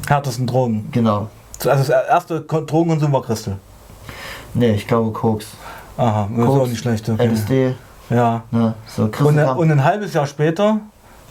Härtesten 0.07 0.47
Drogen. 0.47 0.89
genau. 0.91 1.27
Also 1.65 1.67
das 1.67 1.89
erste 1.89 2.41
Kon- 2.41 2.65
Drogenkonsum 2.67 3.13
war 3.13 3.21
Christel. 3.21 3.55
Nee, 4.53 4.71
ich 4.71 4.87
glaube 4.87 5.11
Koks. 5.11 5.47
Aha, 5.97 6.27
das 6.29 6.39
ist 6.39 6.45
Koks, 6.45 6.59
auch 6.61 6.67
nicht 6.67 6.79
schlecht. 6.79 7.09
Okay. 7.09 7.25
LSD, 7.27 7.75
Ja. 8.09 8.41
ne, 8.51 8.73
so 8.87 9.03
Und, 9.03 9.37
und 9.39 9.71
ein 9.71 9.83
halbes 9.83 10.13
Jahr 10.13 10.25
später 10.27 10.79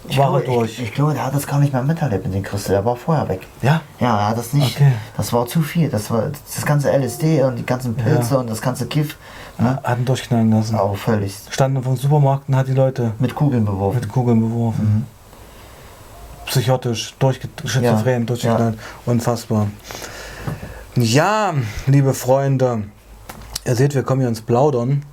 ich, 0.09 0.19
war 0.19 0.31
glaube, 0.31 0.45
er 0.47 0.55
durch. 0.55 0.73
ich, 0.79 0.85
ich 0.85 0.95
glaube, 0.95 1.15
der 1.15 1.25
hat 1.25 1.35
das 1.35 1.47
gar 1.47 1.59
nicht 1.61 1.73
mehr 1.73 1.83
miterlebt 1.83 2.25
mit 2.25 2.35
den 2.35 2.43
Christel, 2.43 2.73
der 2.73 2.85
war 2.85 2.97
vorher 2.97 3.29
weg. 3.29 3.47
ja? 3.63 3.81
Ja, 4.01 4.19
er 4.19 4.29
hat 4.29 4.39
das 4.39 4.53
nicht. 4.53 4.77
Okay. 4.77 4.93
Das 5.17 5.33
war 5.33 5.47
zu 5.47 5.63
viel. 5.63 5.89
Das 5.89 6.11
war 6.11 6.31
das 6.55 6.65
ganze 6.67 6.91
LSD 6.91 7.43
und 7.45 7.57
die 7.57 7.67
ganzen 7.67 7.95
Pilze 7.95 8.35
Ja. 8.35 8.41
und 8.41 8.51
das 8.51 8.61
ganze 8.61 8.87
Kiff. 8.87 9.17
Ne? 9.59 9.79
Hat 9.83 9.99
ihn 9.99 10.05
durchknallen 10.05 10.51
lassen. 10.51 10.75
Aber 10.77 10.95
völlig 10.95 11.35
Standen 11.51 11.83
vom 11.83 11.97
Supermarkt 11.97 12.49
und 12.49 12.57
hat 12.57 12.67
die 12.69 12.73
Leute 12.75 13.13
mit 13.19 13.35
Kugeln 13.35 13.65
beworfen. 13.65 14.01
mit 14.01 14.09
Kugeln 14.09 14.41
beworfen. 14.41 14.85
Mhm. 14.85 16.47
Psychotisch, 16.47 17.15
durchge 17.19 17.49
schizophren, 17.65 18.23
Ja, 18.23 18.27
durchgeknallt. 18.27 18.79
Unfassbar. 19.07 19.69
Ja, 20.97 21.55
liebe 21.87 22.13
Freunde, 22.13 22.85
ihr 23.65 23.75
seht, 23.77 23.95
wir 23.95 24.03
kommen 24.03 24.21
hier 24.21 24.29
ins 24.29 24.43
Plaudern. 24.43 25.05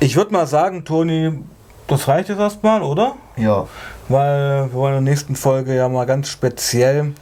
Ich 0.00 0.14
würde 0.16 0.32
mal 0.32 0.46
sagen, 0.46 0.84
Toni, 0.84 1.40
das 1.88 2.06
reicht 2.06 2.28
jetzt 2.28 2.38
erstmal, 2.38 2.82
oder? 2.82 3.14
Ja. 3.36 3.66
Weil 4.08 4.66
wir 4.66 4.72
wollen 4.74 4.98
in 4.98 5.04
der 5.04 5.12
nächsten 5.12 5.36
Folge 5.36 5.74
ja 5.74 5.88
mal 5.88 6.04
ganz 6.06 6.28
speziell 6.28 7.12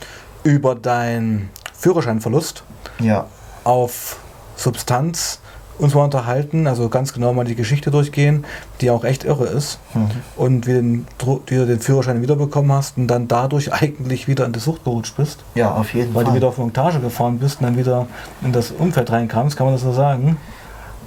über 0.42 0.74
deinen 0.74 1.50
Führerscheinverlust 1.78 2.64
Ja. 3.00 3.26
auf 3.64 4.16
Substanz 4.56 5.38
uns 5.78 5.94
mal 5.94 6.04
unterhalten, 6.04 6.66
also 6.66 6.88
ganz 6.88 7.12
genau 7.12 7.32
mal 7.32 7.44
die 7.44 7.54
Geschichte 7.56 7.90
durchgehen, 7.90 8.44
die 8.80 8.90
auch 8.90 9.04
echt 9.04 9.24
irre 9.24 9.46
ist 9.46 9.78
Mhm. 9.94 10.10
und 10.36 10.66
wie, 10.66 10.74
den, 10.74 11.06
wie 11.46 11.56
du 11.56 11.66
den 11.66 11.80
Führerschein 11.80 12.20
wiederbekommen 12.22 12.70
hast 12.72 12.98
und 12.98 13.06
dann 13.08 13.26
dadurch 13.26 13.72
eigentlich 13.82 14.28
wieder 14.28 14.44
in 14.44 14.52
die 14.52 14.60
Sucht 14.60 14.84
gerutscht 14.84 15.16
bist, 15.16 15.40
Ja, 15.54 15.72
auf 15.74 15.94
jeden 15.94 16.14
weil 16.14 16.22
du 16.24 16.30
Fall. 16.30 16.36
wieder 16.36 16.48
auf 16.48 16.58
Montage 16.58 17.00
gefahren 17.00 17.38
bist 17.38 17.60
und 17.60 17.64
dann 17.66 17.76
wieder 17.78 18.06
in 18.42 18.52
das 18.52 18.70
Umfeld 18.70 19.10
reinkamst, 19.10 19.56
kann 19.56 19.66
man 19.66 19.74
das 19.74 19.82
so 19.82 19.92
sagen? 19.92 20.36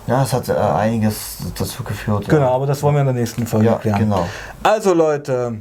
Ja, 0.08 0.24
es 0.24 0.34
hat 0.34 0.50
äh, 0.50 0.54
einiges 0.54 1.38
dazu 1.58 1.84
geführt. 1.84 2.28
Genau, 2.30 2.41
ja. 2.41 2.50
aber 2.52 2.68
das 2.68 2.82
wollen 2.84 2.96
wir 2.96 3.02
in 3.02 3.08
der 3.08 3.15
nächsten 3.15 3.48
Folge 3.48 3.65
Ja, 3.68 3.74
erklären. 3.74 4.00
genau. 4.00 4.28
Also 4.63 4.94
Leute, 4.94 5.58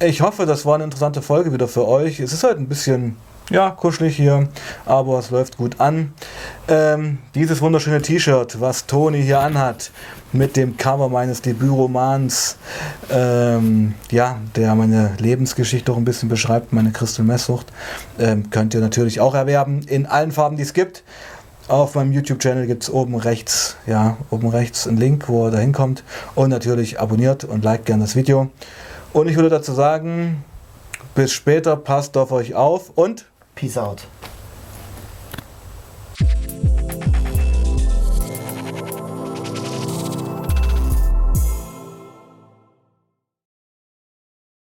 ich 0.00 0.20
hoffe, 0.22 0.46
das 0.46 0.64
war 0.64 0.76
eine 0.76 0.84
interessante 0.84 1.22
Folge 1.22 1.52
wieder 1.52 1.68
für 1.68 1.86
euch. 1.86 2.18
Es 2.20 2.32
ist 2.32 2.44
halt 2.44 2.58
ein 2.58 2.68
bisschen, 2.68 3.16
ja, 3.50 3.70
kuschelig 3.70 4.16
hier, 4.16 4.48
aber 4.86 5.18
es 5.18 5.30
läuft 5.30 5.58
gut 5.58 5.80
an. 5.80 6.14
Ähm, 6.66 7.18
dieses 7.34 7.60
wunderschöne 7.60 8.00
T-Shirt, 8.00 8.58
was 8.60 8.86
Toni 8.86 9.22
hier 9.22 9.40
anhat, 9.40 9.90
mit 10.32 10.56
dem 10.56 10.76
Cover 10.78 11.08
meines 11.10 11.42
Debütromans, 11.42 12.56
ähm, 13.10 13.94
ja, 14.10 14.38
der 14.56 14.74
meine 14.74 15.12
Lebensgeschichte 15.18 15.92
auch 15.92 15.96
ein 15.96 16.04
bisschen 16.04 16.28
beschreibt, 16.28 16.72
meine 16.72 16.90
Crystal 16.90 17.24
Messsucht, 17.24 17.66
ähm, 18.18 18.48
könnt 18.50 18.74
ihr 18.74 18.80
natürlich 18.80 19.20
auch 19.20 19.34
erwerben, 19.34 19.82
in 19.86 20.06
allen 20.06 20.32
Farben, 20.32 20.56
die 20.56 20.62
es 20.62 20.72
gibt. 20.72 21.04
Auf 21.66 21.94
meinem 21.94 22.12
YouTube-Channel 22.12 22.66
gibt 22.66 22.82
es 22.82 22.90
oben 22.90 23.14
rechts, 23.14 23.76
ja, 23.86 24.18
oben 24.30 24.48
rechts 24.48 24.86
einen 24.86 24.98
Link, 24.98 25.28
wo 25.28 25.46
ihr 25.46 25.50
da 25.50 25.58
hinkommt. 25.58 26.04
Und 26.34 26.50
natürlich 26.50 27.00
abonniert 27.00 27.44
und 27.44 27.64
liked 27.64 27.86
gerne 27.86 28.02
das 28.02 28.16
Video. 28.16 28.50
Und 29.14 29.28
ich 29.28 29.36
würde 29.36 29.48
dazu 29.48 29.72
sagen, 29.72 30.44
bis 31.14 31.32
später, 31.32 31.76
passt 31.76 32.18
auf 32.18 32.32
euch 32.32 32.54
auf 32.54 32.90
und 32.96 33.24
Peace 33.54 33.78
out. 33.78 34.06